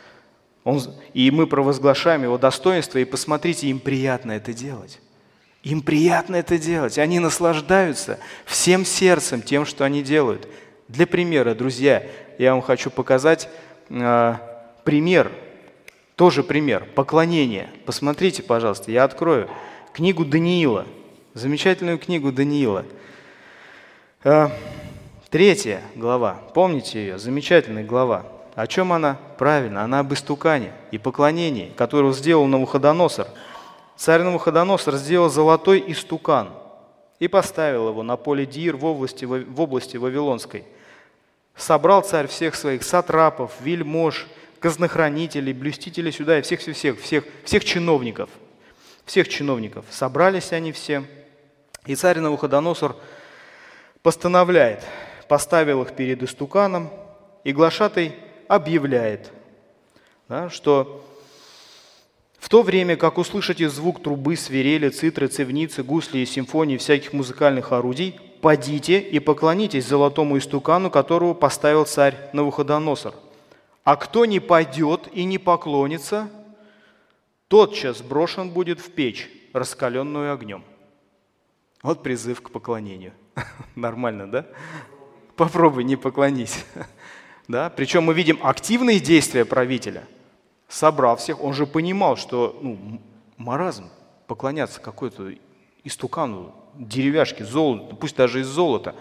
Он, 0.63 0.82
и 1.13 1.30
мы 1.32 1.47
провозглашаем 1.47 2.23
Его 2.23 2.38
достоинство, 2.38 2.97
и 2.97 3.04
посмотрите, 3.04 3.67
им 3.67 3.82
приятно 3.82 4.32
это 4.32 4.54
делать. 4.54 5.01
Им 5.63 5.82
приятно 5.82 6.38
это 6.38 6.58
делать. 6.58 6.97
Они 6.97 7.19
наслаждаются 7.19 8.17
всем 8.45 8.86
сердцем 8.86 9.41
тем, 9.41 9.65
что 9.65 9.84
они 9.84 10.01
делают. 10.01 10.47
Для 10.88 11.06
примера, 11.06 11.56
друзья, 11.56 12.04
я 12.38 12.54
вам 12.54 12.62
хочу 12.62 12.89
показать 12.89 13.49
э, 13.89 14.36
пример, 14.86 15.30
тоже 16.15 16.41
пример, 16.41 16.88
поклонение. 16.95 17.69
Посмотрите, 17.86 18.43
пожалуйста, 18.43 18.91
я 18.91 19.04
открою 19.04 19.49
книгу 19.91 20.23
Даниила, 20.23 20.86
замечательную 21.34 21.99
книгу 21.99 22.32
Даниила. 22.32 22.86
Э, 24.23 24.51
Третья 25.35 25.81
глава, 25.95 26.39
помните 26.53 26.97
ее, 26.97 27.19
замечательная 27.19 27.83
глава. 27.83 28.25
О 28.53 28.67
чем 28.67 28.93
она? 28.93 29.19
Правильно, 29.37 29.83
она 29.83 29.99
об 29.99 30.13
истукане 30.13 30.71
и 30.91 30.97
поклонении, 30.97 31.73
которого 31.75 32.13
сделал 32.13 32.45
Навуходоносор. 32.45 33.27
Царь 33.97 34.21
Навуходоносор 34.21 34.95
сделал 34.95 35.29
золотой 35.29 35.83
истукан 35.87 36.51
и 37.19 37.27
поставил 37.27 37.89
его 37.89 38.01
на 38.01 38.15
поле 38.15 38.45
Дир 38.45 38.77
в 38.77 38.85
области, 38.85 39.25
в 39.25 39.59
области 39.59 39.97
Вавилонской. 39.97 40.63
Собрал 41.53 42.01
царь 42.01 42.27
всех 42.27 42.55
своих 42.55 42.83
сатрапов, 42.83 43.51
вельмож, 43.59 44.27
казнохранителей, 44.61 45.51
блюстителей 45.51 46.13
сюда 46.13 46.39
и 46.39 46.43
всех-всех, 46.43 47.01
всех, 47.01 47.25
всех 47.43 47.65
чиновников. 47.65 48.29
Всех 49.03 49.27
чиновников. 49.27 49.83
Собрались 49.89 50.53
они 50.53 50.71
все. 50.71 51.03
И 51.85 51.95
царь 51.95 52.19
Навуходоносор 52.19 52.95
постановляет, 54.01 54.81
поставил 55.27 55.81
их 55.81 55.95
перед 55.95 56.21
истуканом, 56.23 56.89
и 57.43 57.53
глашатай 57.53 58.15
объявляет, 58.47 59.31
да, 60.27 60.49
что 60.49 61.03
в 62.45 62.49
то 62.49 62.61
время, 62.61 62.95
как 62.95 63.17
услышите 63.17 63.69
звук 63.69 64.03
трубы, 64.03 64.35
свирели, 64.35 64.89
цитры, 64.89 65.27
цивницы, 65.27 65.81
гусли 65.81 66.19
и 66.19 66.25
симфонии 66.27 66.77
всяких 66.77 67.11
музыкальных 67.11 67.71
орудий, 67.71 68.19
подите 68.41 68.99
и 68.99 69.17
поклонитесь 69.17 69.88
золотому 69.88 70.38
истукану, 70.38 70.91
которого 70.91 71.33
поставил 71.33 71.85
царь 71.85 72.29
Навуходоносор. 72.33 73.15
А 73.83 73.95
кто 73.95 74.25
не 74.25 74.39
пойдет 74.39 75.09
и 75.11 75.23
не 75.23 75.39
поклонится, 75.39 76.29
тотчас 77.47 78.01
брошен 78.01 78.51
будет 78.51 78.79
в 78.79 78.91
печь, 78.91 79.27
раскаленную 79.53 80.31
огнем. 80.31 80.63
Вот 81.81 82.03
призыв 82.03 82.41
к 82.41 82.51
поклонению. 82.51 83.13
Нормально, 83.75 84.29
да? 84.29 84.45
Попробуй, 85.37 85.83
не 85.83 85.95
поклонись. 85.95 86.65
Да? 87.47 87.69
Причем 87.69 88.05
мы 88.05 88.15
видим 88.15 88.39
активные 88.41 88.99
действия 88.99 89.45
правителя– 89.45 90.07
собрал 90.67 91.17
всех, 91.17 91.43
он 91.43 91.53
же 91.53 91.65
понимал, 91.65 92.17
что 92.17 92.57
ну, 92.61 93.01
маразм, 93.37 93.89
поклоняться 94.27 94.81
какой-то 94.81 95.31
истукану, 95.83 96.53
деревяшке, 96.73 97.45
золото, 97.45 97.95
пусть 97.95 98.15
даже 98.15 98.41
из 98.41 98.47
золота. 98.47 98.95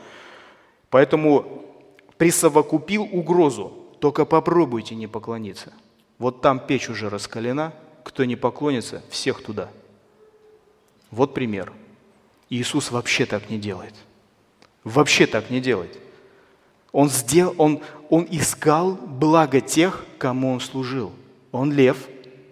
Поэтому 0.91 1.65
присовокупил 2.17 3.03
угрозу, 3.11 3.73
только 4.01 4.25
попробуйте 4.25 4.95
не 4.95 5.07
поклониться. 5.07 5.73
Вот 6.19 6.41
там 6.41 6.61
печь 6.61 6.89
уже 6.89 7.09
раскалена, 7.09 7.73
кто 8.05 8.25
не 8.25 8.37
поклонится, 8.37 9.03
всех 9.11 9.43
туда. 9.43 9.71
Вот 11.11 11.35
пример. 11.35 11.73
Иисус 12.51 12.91
вообще 12.91 13.27
так 13.27 13.51
не 13.51 13.59
делает. 13.59 13.95
Вообще 14.85 15.27
так 15.27 15.51
не 15.51 15.61
делает. 15.61 15.99
Он, 16.95 17.11
сделал, 17.11 17.55
он, 17.59 17.81
он 18.09 18.27
искал 18.31 18.93
благо 18.95 19.61
тех, 19.61 20.07
кому 20.17 20.51
он 20.55 20.61
служил– 20.61 21.13
он 21.55 21.71
лев, 21.73 22.09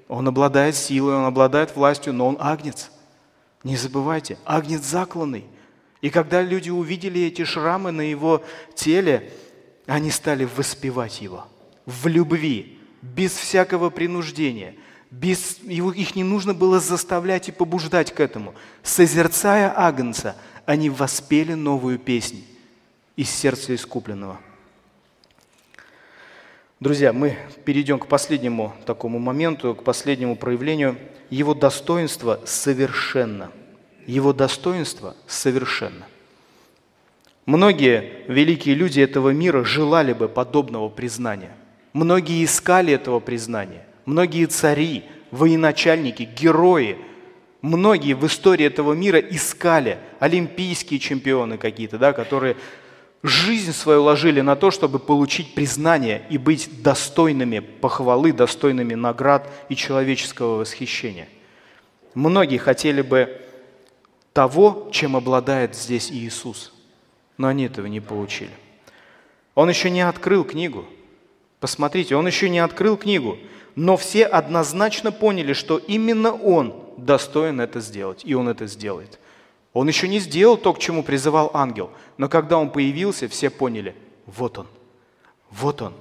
он 0.06 0.28
обладает 0.28 0.76
силой, 0.76 1.16
он 1.16 1.24
обладает 1.24 1.74
властью, 1.74 2.12
но 2.12 2.28
он 2.28 2.36
агнец. 2.38 2.92
Не 3.64 3.76
забывайте, 3.76 4.38
агнец 4.44 4.82
закланный. 4.82 5.44
И 6.02 6.08
когда 6.08 6.40
люди 6.40 6.70
увидели 6.70 7.22
эти 7.22 7.42
шрамы 7.42 7.90
на 7.90 8.02
его 8.02 8.44
теле, 8.76 9.32
они 9.86 10.12
стали 10.12 10.44
воспевать 10.44 11.20
его 11.20 11.46
в 11.84 12.06
любви, 12.06 12.78
без 13.02 13.32
всякого 13.32 13.90
принуждения. 13.90 14.76
Без, 15.10 15.58
их 15.64 16.14
не 16.14 16.22
нужно 16.22 16.54
было 16.54 16.78
заставлять 16.78 17.48
и 17.48 17.52
побуждать 17.52 18.14
к 18.14 18.20
этому. 18.20 18.54
Созерцая 18.84 19.74
Агнца, 19.76 20.36
они 20.64 20.90
воспели 20.90 21.54
новую 21.54 21.98
песнь 21.98 22.44
из 23.16 23.30
сердца 23.30 23.74
искупленного– 23.74 24.40
Друзья, 26.82 27.12
мы 27.12 27.38
перейдем 27.64 28.00
к 28.00 28.08
последнему 28.08 28.74
такому 28.86 29.20
моменту, 29.20 29.72
к 29.72 29.84
последнему 29.84 30.34
проявлению. 30.34 30.96
Его 31.30 31.54
достоинство 31.54 32.40
совершенно. 32.44 33.52
Его 34.04 34.32
достоинство 34.32 35.14
совершенно. 35.28 36.08
Многие 37.46 38.24
великие 38.26 38.74
люди 38.74 39.00
этого 39.00 39.30
мира 39.30 39.62
желали 39.62 40.12
бы 40.12 40.28
подобного 40.28 40.88
признания. 40.88 41.52
Многие 41.92 42.44
искали 42.44 42.94
этого 42.94 43.20
признания. 43.20 43.86
Многие 44.04 44.46
цари, 44.46 45.04
военачальники, 45.30 46.24
герои, 46.24 46.98
многие 47.60 48.14
в 48.14 48.26
истории 48.26 48.66
этого 48.66 48.92
мира 48.92 49.20
искали 49.20 49.98
олимпийские 50.18 50.98
чемпионы 50.98 51.58
какие-то, 51.58 51.96
да, 51.96 52.12
которые 52.12 52.56
жизнь 53.22 53.72
свою 53.72 54.02
ложили 54.02 54.40
на 54.40 54.56
то, 54.56 54.70
чтобы 54.70 54.98
получить 54.98 55.54
признание 55.54 56.26
и 56.28 56.38
быть 56.38 56.82
достойными 56.82 57.60
похвалы, 57.60 58.32
достойными 58.32 58.94
наград 58.94 59.48
и 59.68 59.76
человеческого 59.76 60.56
восхищения. 60.56 61.28
Многие 62.14 62.58
хотели 62.58 63.02
бы 63.02 63.40
того, 64.32 64.88
чем 64.92 65.16
обладает 65.16 65.76
здесь 65.76 66.10
Иисус, 66.10 66.72
но 67.38 67.48
они 67.48 67.66
этого 67.66 67.86
не 67.86 68.00
получили. 68.00 68.50
Он 69.54 69.68
еще 69.68 69.90
не 69.90 70.00
открыл 70.00 70.44
книгу. 70.44 70.84
Посмотрите, 71.60 72.16
он 72.16 72.26
еще 72.26 72.48
не 72.48 72.58
открыл 72.58 72.96
книгу, 72.96 73.38
но 73.76 73.96
все 73.96 74.24
однозначно 74.24 75.12
поняли, 75.12 75.52
что 75.52 75.78
именно 75.78 76.32
он 76.32 76.74
достоин 76.96 77.60
это 77.60 77.80
сделать, 77.80 78.22
и 78.24 78.34
он 78.34 78.48
это 78.48 78.66
сделает. 78.66 79.18
Он 79.72 79.88
еще 79.88 80.06
не 80.06 80.18
сделал 80.18 80.56
то, 80.56 80.72
к 80.74 80.78
чему 80.78 81.02
призывал 81.02 81.50
ангел, 81.54 81.90
но 82.18 82.28
когда 82.28 82.58
он 82.58 82.70
появился, 82.70 83.28
все 83.28 83.48
поняли, 83.48 83.94
вот 84.26 84.58
он, 84.58 84.66
вот 85.50 85.80
он, 85.80 85.94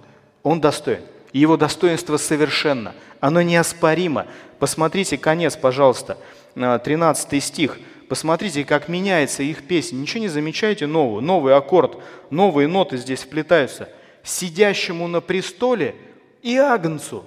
он 0.43 0.60
достоин. 0.60 1.01
И 1.31 1.39
его 1.39 1.55
достоинство 1.55 2.17
совершенно, 2.17 2.93
оно 3.21 3.41
неоспоримо. 3.41 4.27
Посмотрите 4.60 5.17
конец, 5.17 5.55
пожалуйста, 5.55 6.17
13 6.55 7.41
стих. 7.41 7.79
Посмотрите, 8.10 8.65
как 8.65 8.89
меняется 8.89 9.41
их 9.41 9.65
песня. 9.65 9.95
Ничего 9.95 10.19
не 10.19 10.27
замечаете 10.27 10.86
новую? 10.86 11.21
Новый 11.21 11.55
аккорд, 11.55 11.97
новые 12.29 12.67
ноты 12.67 12.97
здесь 12.97 13.21
вплетаются. 13.21 13.88
Сидящему 14.23 15.07
на 15.07 15.21
престоле 15.21 15.95
и 16.41 16.57
Агнцу. 16.57 17.23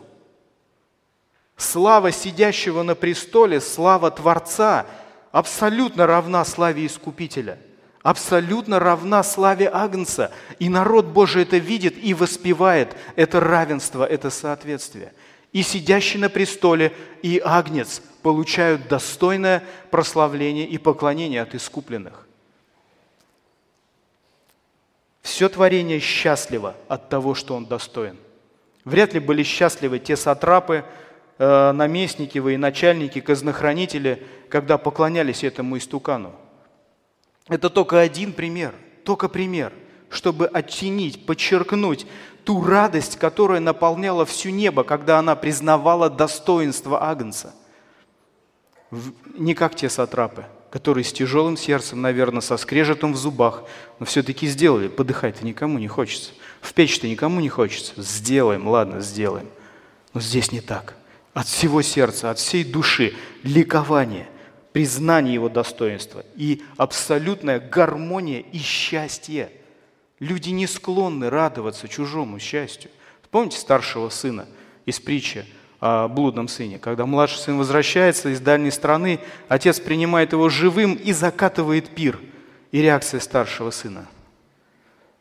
Слава 1.57 2.13
сидящего 2.13 2.83
на 2.83 2.95
престоле, 2.95 3.63
слава 3.63 4.11
Творца– 4.11 4.85
абсолютно 5.35 6.07
равна 6.07 6.45
славе 6.45 6.87
Искупителя, 6.87 7.59
абсолютно 8.05 8.79
равна 8.79 9.25
славе 9.25 9.69
Агнца. 9.69 10.31
И 10.61 10.69
народ 10.69 11.07
Божий 11.07 11.43
это 11.43 11.57
видит 11.57 11.97
и 12.01 12.15
воспевает 12.15 12.97
это 13.17 13.41
равенство, 13.41 14.05
это 14.05 14.31
соответствие. 14.31 15.13
И 15.53 15.63
сидящий 15.63 16.21
на 16.21 16.29
престоле, 16.29 16.93
и 17.23 17.43
Агнец 17.45 18.01
получают 18.23 18.87
достойное 18.87 19.65
прославление 19.91 20.69
и 20.69 20.79
поклонение 20.79 21.43
от 21.43 21.57
искупленных. 21.57 22.29
Все 25.21 25.49
творение 25.49 25.99
счастливо 25.99 26.77
от 26.87 27.09
того, 27.09 27.35
что 27.35 27.57
он 27.57 27.67
достоин. 27.67 28.17
Вряд 28.85 29.15
ли 29.15 29.19
были 29.19 29.43
счастливы 29.43 29.99
те 29.99 30.17
сатрапы, 30.17 30.85
Э, 31.37 31.73
наместники, 31.73 32.39
военачальники, 32.39 33.21
казнохранители, 33.21 34.25
когда 34.49 34.79
поклонялись 34.79 35.43
этому 35.43 35.77
истукану. 35.79 36.33
Это 37.49 37.71
только 37.71 38.01
один 38.01 38.33
пример, 38.33 38.73
только 39.05 39.29
пример, 39.29 39.73
чтобы 40.11 40.47
оттенить, 40.47 41.27
подчеркнуть 41.27 42.07
ту 42.45 42.65
радость, 42.65 43.17
которая 43.17 43.59
наполняла 43.59 44.25
всю 44.25 44.51
небо, 44.51 44.85
когда 44.85 45.19
она 45.19 45.35
признавала 45.35 46.09
достоинство 46.09 47.03
Агнца. 47.03 47.53
Не 49.37 49.55
как 49.55 49.75
те 49.75 49.91
сатрапы, 49.91 50.45
которые 50.71 51.03
с 51.03 51.13
тяжелым 51.13 51.57
сердцем, 51.57 52.01
наверное, 52.01 52.43
со 52.43 52.57
скрежетом 52.57 53.13
в 53.13 53.17
зубах, 53.17 53.65
но 53.99 54.07
все-таки 54.07 54.47
сделали. 54.47 54.87
Подыхать-то 54.87 55.45
никому 55.45 55.81
не 55.81 55.89
хочется. 55.89 56.31
В 56.61 56.73
печь-то 56.75 57.09
никому 57.09 57.41
не 57.41 57.49
хочется. 57.49 58.01
Сделаем, 58.01 58.69
ладно, 58.69 59.01
сделаем. 59.01 59.49
Но 60.13 60.21
здесь 60.21 60.53
не 60.53 60.61
так– 60.61 60.95
от 61.35 61.49
всего 61.49 61.83
сердца, 61.83 62.31
от 62.31 62.39
всей 62.39 62.65
души, 62.65 63.15
ликование, 63.43 64.29
признание 64.73 65.35
его 65.35 65.49
достоинства 65.49 66.25
и 66.37 66.63
абсолютная 66.77 67.61
гармония 67.61 68.41
и 68.41 68.59
счастье. 68.59 69.51
Люди 70.21 70.51
не 70.51 70.67
склонны 70.67 71.29
радоваться 71.29 71.89
чужому 71.89 72.39
счастью. 72.39 72.91
Помните 73.31 73.59
старшего 73.59 74.11
сына 74.11 74.47
из 74.87 75.01
притчи 75.01 75.45
о 75.81 76.07
блудном 76.07 76.47
сыне? 76.47 76.79
Когда 76.79 77.05
младший 77.05 77.39
сын 77.39 77.59
возвращается 77.59 78.29
из 78.29 78.41
дальней 78.41 78.71
страны, 78.71 79.19
отец 79.49 79.81
принимает 79.81 80.33
его 80.33 80.49
живым 80.49 80.95
и 80.95 81.13
закатывает 81.13 81.89
пир. 81.89 82.21
И 82.71 82.81
реакция 82.81 83.19
старшего 83.19 83.71
сына. 83.71 84.07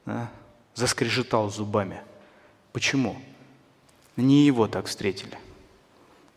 Да? 0.05 0.31
Заскрежетал 0.75 1.49
зубами. 1.49 2.01
Почему? 2.71 3.15
Не 4.15 4.45
его 4.45 4.67
так 4.67 4.85
встретили. 4.85 5.37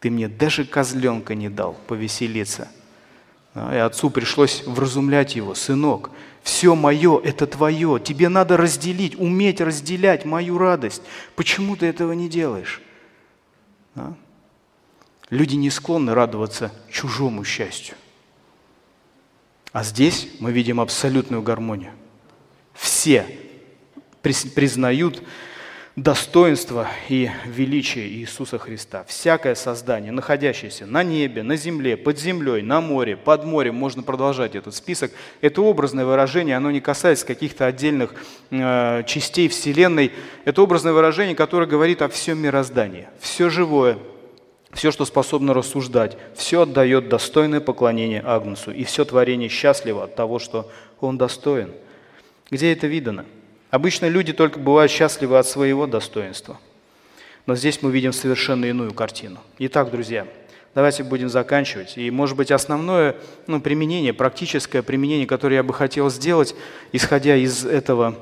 Ты 0.06 0.10
мне 0.10 0.28
даже 0.28 0.64
козленка 0.64 1.34
не 1.34 1.48
дал 1.48 1.72
повеселиться. 1.88 2.68
И 3.56 3.74
отцу 3.74 4.08
пришлось 4.08 4.62
вразумлять 4.64 5.34
его, 5.34 5.56
сынок, 5.56 6.12
все 6.44 6.76
мое– 6.76 7.20
это 7.24 7.48
твое, 7.48 7.98
тебе 7.98 8.28
надо 8.28 8.56
разделить, 8.56 9.18
уметь 9.18 9.60
разделять 9.60 10.24
мою 10.24 10.58
радость. 10.58 11.02
Почему 11.34 11.74
ты 11.74 11.86
этого 11.86 12.12
не 12.12 12.28
делаешь? 12.28 12.80
А? 13.96 14.14
Люди 15.28 15.56
не 15.56 15.70
склонны 15.70 16.14
радоваться 16.14 16.72
чужому 16.88 17.42
счастью. 17.42 17.96
А 19.72 19.82
здесь 19.82 20.28
мы 20.38 20.52
видим 20.52 20.78
абсолютную 20.78 21.42
гармонию. 21.42 21.94
Все 22.74 23.26
признают 24.22 25.24
достоинство 25.96 26.88
и 27.08 27.30
величие 27.46 28.06
Иисуса 28.06 28.58
Христа. 28.58 29.04
Всякое 29.08 29.54
создание, 29.54 30.12
находящееся 30.12 30.84
на 30.84 31.02
небе, 31.02 31.42
на 31.42 31.56
земле, 31.56 31.96
под 31.96 32.18
землей, 32.18 32.60
на 32.60 32.82
море, 32.82 33.16
под 33.16 33.44
морем, 33.46 33.76
можно 33.76 34.02
продолжать 34.02 34.54
этот 34.54 34.74
список. 34.74 35.10
Это 35.40 35.62
образное 35.62 36.04
выражение, 36.04 36.58
оно 36.58 36.70
не 36.70 36.82
касается 36.82 37.24
каких-то 37.26 37.64
отдельных 37.64 38.14
э, 38.50 39.04
частей 39.06 39.48
Вселенной. 39.48 40.12
Это 40.44 40.60
образное 40.60 40.92
выражение, 40.92 41.34
которое 41.34 41.66
говорит 41.66 42.02
о 42.02 42.08
всем 42.08 42.38
мироздании. 42.38 43.08
Все 43.18 43.48
живое, 43.48 43.96
все, 44.72 44.90
что 44.90 45.06
способно 45.06 45.54
рассуждать, 45.54 46.18
все 46.34 46.62
отдает 46.62 47.08
достойное 47.08 47.60
поклонение 47.60 48.20
Агнцу, 48.20 48.70
и 48.70 48.84
все 48.84 49.06
творение 49.06 49.48
счастливо 49.48 50.04
от 50.04 50.14
того, 50.14 50.38
что 50.40 50.70
он 51.00 51.16
достоин. 51.16 51.72
Где 52.50 52.72
это 52.72 52.86
видано? 52.86 53.24
Обычно 53.76 54.06
люди 54.08 54.32
только 54.32 54.58
бывают 54.58 54.90
счастливы 54.90 55.38
от 55.38 55.46
своего 55.46 55.86
достоинства. 55.86 56.58
Но 57.44 57.54
здесь 57.56 57.82
мы 57.82 57.92
видим 57.92 58.14
совершенно 58.14 58.64
иную 58.64 58.94
картину. 58.94 59.38
Итак, 59.58 59.90
друзья, 59.90 60.26
давайте 60.74 61.02
будем 61.02 61.28
заканчивать. 61.28 61.98
И, 61.98 62.10
может 62.10 62.38
быть, 62.38 62.50
основное 62.50 63.16
ну, 63.46 63.60
применение, 63.60 64.14
практическое 64.14 64.80
применение, 64.80 65.26
которое 65.26 65.56
я 65.56 65.62
бы 65.62 65.74
хотел 65.74 66.08
сделать, 66.08 66.54
исходя 66.92 67.36
из 67.36 67.66
этого 67.66 68.18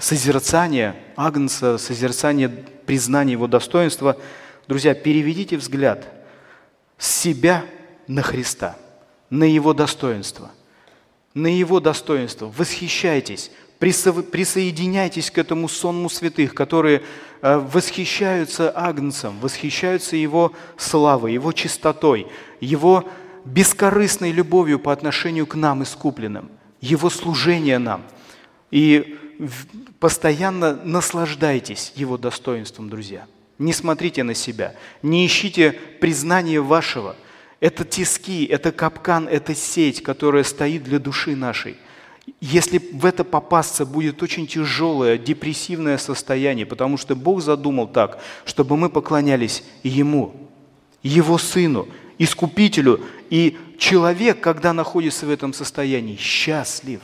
созерцания 0.00 0.96
Агнца, 1.14 1.78
созерцания 1.78 2.50
признания 2.84 3.34
его 3.34 3.46
достоинства, 3.46 4.16
друзья, 4.66 4.92
переведите 4.92 5.56
взгляд 5.56 6.04
с 6.98 7.08
себя 7.08 7.64
на 8.08 8.22
Христа, 8.22 8.76
на 9.30 9.44
его 9.44 9.72
достоинство, 9.72 10.50
на 11.32 11.46
его 11.46 11.78
достоинство. 11.78 12.52
Восхищайтесь, 12.56 13.52
присоединяйтесь 13.78 15.30
к 15.30 15.38
этому 15.38 15.68
сонму 15.68 16.08
святых, 16.08 16.54
которые 16.54 17.02
э, 17.42 17.56
восхищаются 17.58 18.70
Агнцем, 18.70 19.38
восхищаются 19.40 20.16
Его 20.16 20.52
славой, 20.76 21.34
Его 21.34 21.52
чистотой, 21.52 22.26
Его 22.60 23.04
бескорыстной 23.44 24.32
любовью 24.32 24.78
по 24.78 24.92
отношению 24.92 25.46
к 25.46 25.54
нам, 25.54 25.82
искупленным, 25.82 26.50
Его 26.80 27.10
служение 27.10 27.78
нам. 27.78 28.02
И 28.70 29.18
постоянно 30.00 30.74
наслаждайтесь 30.82 31.92
Его 31.96 32.16
достоинством, 32.16 32.88
друзья. 32.88 33.26
Не 33.58 33.72
смотрите 33.72 34.22
на 34.22 34.34
себя, 34.34 34.74
не 35.02 35.26
ищите 35.26 35.78
признания 36.00 36.60
вашего. 36.60 37.16
Это 37.60 37.84
тиски, 37.84 38.44
это 38.44 38.70
капкан, 38.70 39.28
это 39.28 39.54
сеть, 39.54 40.02
которая 40.02 40.44
стоит 40.44 40.82
для 40.82 40.98
души 40.98 41.36
нашей– 41.36 41.76
если 42.40 42.78
в 42.78 43.06
это 43.06 43.24
попасться, 43.24 43.86
будет 43.86 44.22
очень 44.22 44.46
тяжелое, 44.46 45.16
депрессивное 45.16 45.96
состояние, 45.96 46.66
потому 46.66 46.96
что 46.98 47.16
Бог 47.16 47.40
задумал 47.40 47.88
так, 47.88 48.18
чтобы 48.44 48.76
мы 48.76 48.90
поклонялись 48.90 49.64
Ему, 49.82 50.34
Его 51.02 51.38
Сыну, 51.38 51.88
Искупителю. 52.18 53.00
И 53.30 53.56
человек, 53.78 54.40
когда 54.40 54.72
находится 54.72 55.26
в 55.26 55.30
этом 55.30 55.54
состоянии, 55.54 56.16
счастлив, 56.16 57.00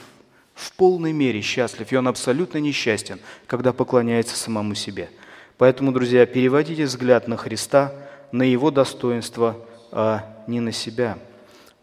в 0.55 0.73
полной 0.73 1.13
мере 1.13 1.41
счастлив, 1.41 1.91
и 1.91 1.97
он 1.97 2.09
абсолютно 2.09 2.59
несчастен, 2.59 3.19
когда 3.47 3.73
поклоняется 3.73 4.37
самому 4.37 4.75
себе. 4.75 5.09
Поэтому, 5.57 5.93
друзья, 5.93 6.27
переводите 6.27 6.85
взгляд 6.85 7.27
на 7.27 7.37
Христа, 7.39 7.95
на 8.33 8.43
Его 8.43 8.71
достоинство, 8.71 9.57
а 9.91 10.45
не 10.47 10.61
на 10.61 10.73
себя. 10.73 11.19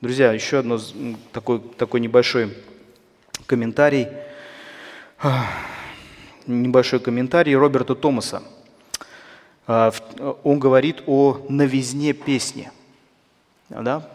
Друзья, 0.01 0.31
еще 0.33 0.59
одно 0.59 0.79
такой, 1.31 1.59
такой 1.59 1.99
небольшой 1.99 2.53
комментарий, 3.49 4.07
небольшой 6.45 6.99
комментарий 6.99 7.55
Роберта 7.55 7.95
Томаса. 7.95 8.43
А, 9.65 9.91
он 10.43 10.59
говорит 10.59 11.01
о 11.07 11.43
новизне 11.49 12.13
песни. 12.13 12.71
Да? 13.69 14.07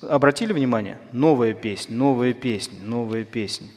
Обратили 0.00 0.54
внимание? 0.54 0.98
Новая 1.12 1.52
песня, 1.52 1.94
новая 1.94 2.32
песня, 2.32 2.78
новая 2.82 3.24
песня. 3.24 3.68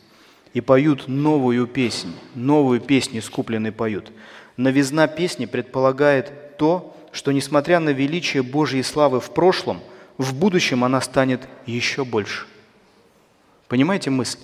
И 0.53 0.61
поют 0.61 1.09
новую 1.09 1.67
песнь, 1.67 2.15
новую 2.33 2.79
песню 2.79 3.19
искупленные 3.19 3.73
поют. 3.73 4.13
Новизна 4.55 5.07
песни 5.07 5.45
предполагает 5.45 6.57
то, 6.57 6.95
что 7.11 7.33
несмотря 7.33 7.81
на 7.81 7.89
величие 7.89 8.43
Божьей 8.43 8.81
славы 8.81 9.19
в 9.19 9.31
прошлом, 9.31 9.81
в 10.17 10.33
будущем 10.33 10.85
она 10.85 11.01
станет 11.01 11.41
еще 11.65 12.05
больше. 12.05 12.45
Понимаете 13.67 14.09
мысль? 14.09 14.39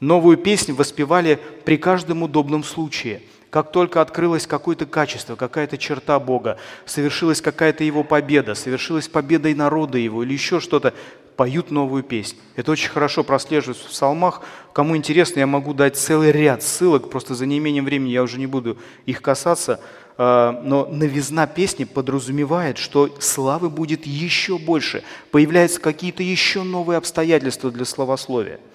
Новую 0.00 0.36
песню 0.36 0.76
воспевали 0.76 1.40
при 1.64 1.76
каждом 1.76 2.22
удобном 2.22 2.62
случае. 2.62 3.20
Как 3.50 3.72
только 3.72 4.00
открылось 4.00 4.46
какое-то 4.46 4.86
качество, 4.86 5.34
какая-то 5.34 5.76
черта 5.76 6.20
Бога, 6.20 6.58
совершилась 6.86 7.40
какая-то 7.40 7.82
Его 7.82 8.04
победа, 8.04 8.54
совершилась 8.54 9.08
победа 9.08 9.48
и 9.48 9.54
народа 9.54 9.98
Его 9.98 10.22
или 10.22 10.34
еще 10.34 10.60
что-то, 10.60 10.94
поют 11.34 11.70
новую 11.70 12.02
песню. 12.04 12.38
Это 12.54 12.70
очень 12.70 12.90
хорошо 12.90 13.24
прослеживается 13.24 13.86
в 13.86 13.90
псалмах. 13.90 14.42
Кому 14.72 14.96
интересно, 14.96 15.40
я 15.40 15.46
могу 15.46 15.72
дать 15.72 15.96
целый 15.96 16.30
ряд 16.30 16.62
ссылок, 16.62 17.10
просто 17.10 17.34
за 17.34 17.46
неимением 17.46 17.84
времени 17.84 18.10
я 18.10 18.22
уже 18.22 18.38
не 18.38 18.46
буду 18.46 18.78
их 19.06 19.22
касаться. 19.22 19.80
А, 20.16 20.60
но 20.62 20.86
новизна 20.86 21.46
песни 21.46 21.84
подразумевает, 21.84 22.76
что 22.76 23.08
славы 23.18 23.70
будет 23.70 24.06
еще 24.06 24.58
больше, 24.58 25.02
появляются 25.32 25.80
какие-то 25.80 26.22
еще 26.22 26.62
новые 26.62 26.98
обстоятельства 26.98 27.72
для 27.72 27.84
словословия– 27.84 28.60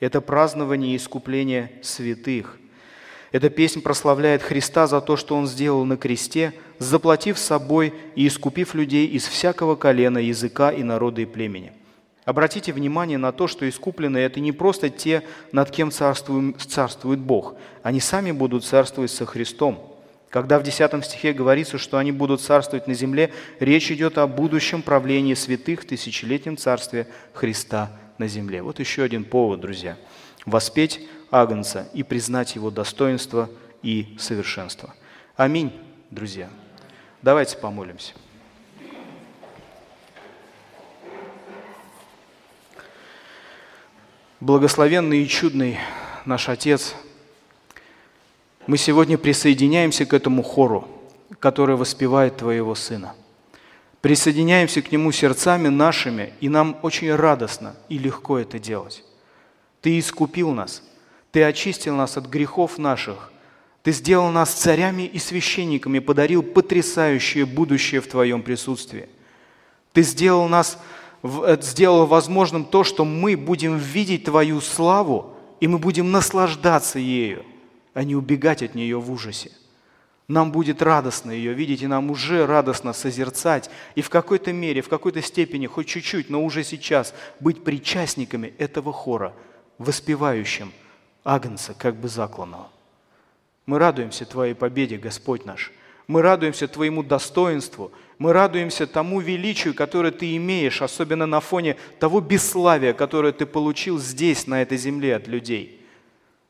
это 0.00 0.20
празднование 0.20 0.96
искупления 0.96 1.70
святых. 1.82 2.58
Эта 3.32 3.48
песня 3.48 3.80
прославляет 3.80 4.42
Христа 4.42 4.86
за 4.88 5.00
то, 5.00 5.16
что 5.16 5.36
Он 5.36 5.46
сделал 5.46 5.84
на 5.84 5.96
кресте, 5.96 6.52
заплатив 6.78 7.38
собой 7.38 7.94
и 8.16 8.26
искупив 8.26 8.74
людей 8.74 9.06
из 9.06 9.28
всякого 9.28 9.76
колена, 9.76 10.18
языка 10.18 10.72
и 10.72 10.82
народа 10.82 11.20
и 11.20 11.26
племени. 11.26 11.72
Обратите 12.24 12.72
внимание 12.72 13.18
на 13.18 13.30
то, 13.30 13.46
что 13.46 13.68
искупленные– 13.68 14.24
это 14.26 14.40
не 14.40 14.52
просто 14.52 14.90
те, 14.90 15.22
над 15.52 15.70
кем 15.70 15.90
царствует 15.90 17.20
Бог. 17.20 17.54
Они 17.82 18.00
сами 18.00 18.32
будут 18.32 18.64
царствовать 18.64 19.10
со 19.10 19.26
Христом. 19.26 19.86
Когда 20.28 20.58
в 20.58 20.62
10 20.62 21.04
стихе 21.04 21.32
говорится, 21.32 21.78
что 21.78 21.98
они 21.98 22.12
будут 22.12 22.40
царствовать 22.40 22.86
на 22.86 22.94
земле, 22.94 23.32
речь 23.58 23.90
идет 23.90 24.18
о 24.18 24.26
будущем 24.26 24.82
правлении 24.82 25.34
святых 25.34 25.82
в 25.82 25.86
тысячелетнем 25.86 26.56
царстве 26.56 27.06
Христа 27.32 27.90
на 28.20 28.28
земле. 28.28 28.60
Вот 28.60 28.78
еще 28.78 29.02
один 29.02 29.24
повод, 29.24 29.60
друзья. 29.60 29.96
Воспеть 30.44 31.08
Агнца 31.30 31.88
и 31.94 32.02
признать 32.02 32.54
его 32.54 32.70
достоинство 32.70 33.48
и 33.82 34.14
совершенство. 34.18 34.94
Аминь, 35.36 35.72
друзья. 36.10 36.50
Давайте 37.22 37.56
помолимся. 37.56 38.12
Благословенный 44.38 45.22
и 45.22 45.28
чудный 45.28 45.78
наш 46.26 46.50
Отец, 46.50 46.94
мы 48.66 48.76
сегодня 48.76 49.16
присоединяемся 49.16 50.04
к 50.04 50.12
этому 50.12 50.42
хору, 50.42 50.86
который 51.38 51.76
воспевает 51.76 52.36
Твоего 52.36 52.74
Сына– 52.74 53.14
присоединяемся 54.00 54.82
к 54.82 54.92
Нему 54.92 55.12
сердцами 55.12 55.68
нашими, 55.68 56.32
и 56.40 56.48
нам 56.48 56.78
очень 56.82 57.14
радостно 57.14 57.76
и 57.88 57.98
легко 57.98 58.38
это 58.38 58.58
делать. 58.58 59.04
Ты 59.80 59.98
искупил 59.98 60.52
нас, 60.52 60.82
Ты 61.32 61.42
очистил 61.42 61.94
нас 61.96 62.16
от 62.16 62.26
грехов 62.26 62.78
наших, 62.78 63.32
Ты 63.82 63.92
сделал 63.92 64.30
нас 64.30 64.50
царями 64.50 65.02
и 65.02 65.18
священниками, 65.18 65.98
подарил 65.98 66.42
потрясающее 66.42 67.46
будущее 67.46 68.00
в 68.00 68.08
Твоем 68.08 68.42
присутствии. 68.42 69.08
Ты 69.92 70.02
сделал 70.02 70.48
нас, 70.48 70.78
э, 71.22 71.58
сделал 71.60 72.06
возможным 72.06 72.64
то, 72.64 72.84
что 72.84 73.04
мы 73.04 73.36
будем 73.36 73.76
видеть 73.76 74.24
Твою 74.24 74.60
славу, 74.60 75.36
и 75.60 75.68
мы 75.68 75.78
будем 75.78 76.10
наслаждаться 76.10 76.98
ею, 76.98 77.44
а 77.92 78.02
не 78.02 78.16
убегать 78.16 78.62
от 78.62 78.74
нее 78.74 78.98
в 78.98 79.12
ужасе. 79.12 79.50
Нам 80.30 80.52
будет 80.52 80.80
радостно 80.80 81.32
ее 81.32 81.54
видеть, 81.54 81.82
и 81.82 81.88
нам 81.88 82.08
уже 82.08 82.46
радостно 82.46 82.92
созерцать, 82.92 83.68
и 83.96 84.00
в 84.00 84.10
какой-то 84.10 84.52
мере, 84.52 84.80
в 84.80 84.88
какой-то 84.88 85.20
степени, 85.22 85.66
хоть 85.66 85.88
чуть-чуть, 85.88 86.30
но 86.30 86.44
уже 86.44 86.62
сейчас 86.62 87.14
быть 87.40 87.64
причастниками 87.64 88.54
этого 88.56 88.92
хора, 88.92 89.34
воспевающим 89.78 90.70
Агнца, 91.24 91.74
как 91.76 91.96
бы 91.96 92.06
закланного. 92.06 92.68
Мы 93.66 93.80
радуемся 93.80 94.24
Твоей 94.24 94.54
победе, 94.54 94.98
Господь 94.98 95.46
наш. 95.46 95.72
Мы 96.06 96.22
радуемся 96.22 96.68
Твоему 96.68 97.02
достоинству. 97.02 97.90
Мы 98.18 98.32
радуемся 98.32 98.86
тому 98.86 99.18
величию, 99.18 99.74
которое 99.74 100.12
Ты 100.12 100.36
имеешь, 100.36 100.80
особенно 100.80 101.26
на 101.26 101.40
фоне 101.40 101.76
того 101.98 102.20
бесславия, 102.20 102.92
которое 102.92 103.32
Ты 103.32 103.46
получил 103.46 103.98
здесь, 103.98 104.46
на 104.46 104.62
этой 104.62 104.78
земле 104.78 105.16
от 105.16 105.26
людей– 105.26 105.76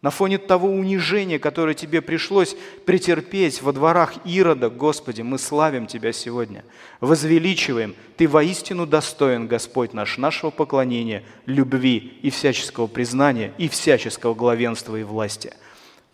на 0.02 0.10
фоне 0.10 0.38
того 0.38 0.68
унижения, 0.68 1.38
которое 1.38 1.74
тебе 1.74 2.00
пришлось 2.00 2.56
претерпеть 2.86 3.60
во 3.60 3.72
дворах 3.72 4.14
Ирода, 4.24 4.70
Господи, 4.70 5.20
мы 5.20 5.38
славим 5.38 5.86
Тебя 5.86 6.12
сегодня, 6.12 6.64
возвеличиваем. 7.00 7.94
Ты 8.16 8.26
воистину 8.26 8.86
достоин, 8.86 9.46
Господь 9.46 9.92
наш, 9.92 10.16
нашего 10.16 10.50
поклонения, 10.50 11.22
любви 11.44 12.18
и 12.22 12.30
всяческого 12.30 12.86
признания, 12.86 13.52
и 13.58 13.68
всяческого 13.68 14.34
главенства 14.34 14.96
и 14.96 15.02
власти. 15.02 15.52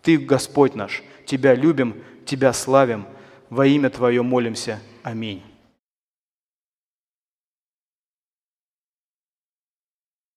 Ты, 0.03 0.19
Господь 0.19 0.75
наш, 0.75 1.05
Тебя 1.25 1.55
любим, 1.55 1.95
Тебя 2.25 2.53
славим, 2.53 3.07
во 3.51 3.67
имя 3.67 3.91
Твое 3.91 4.23
молимся. 4.23 4.81
Аминь. 5.05 5.43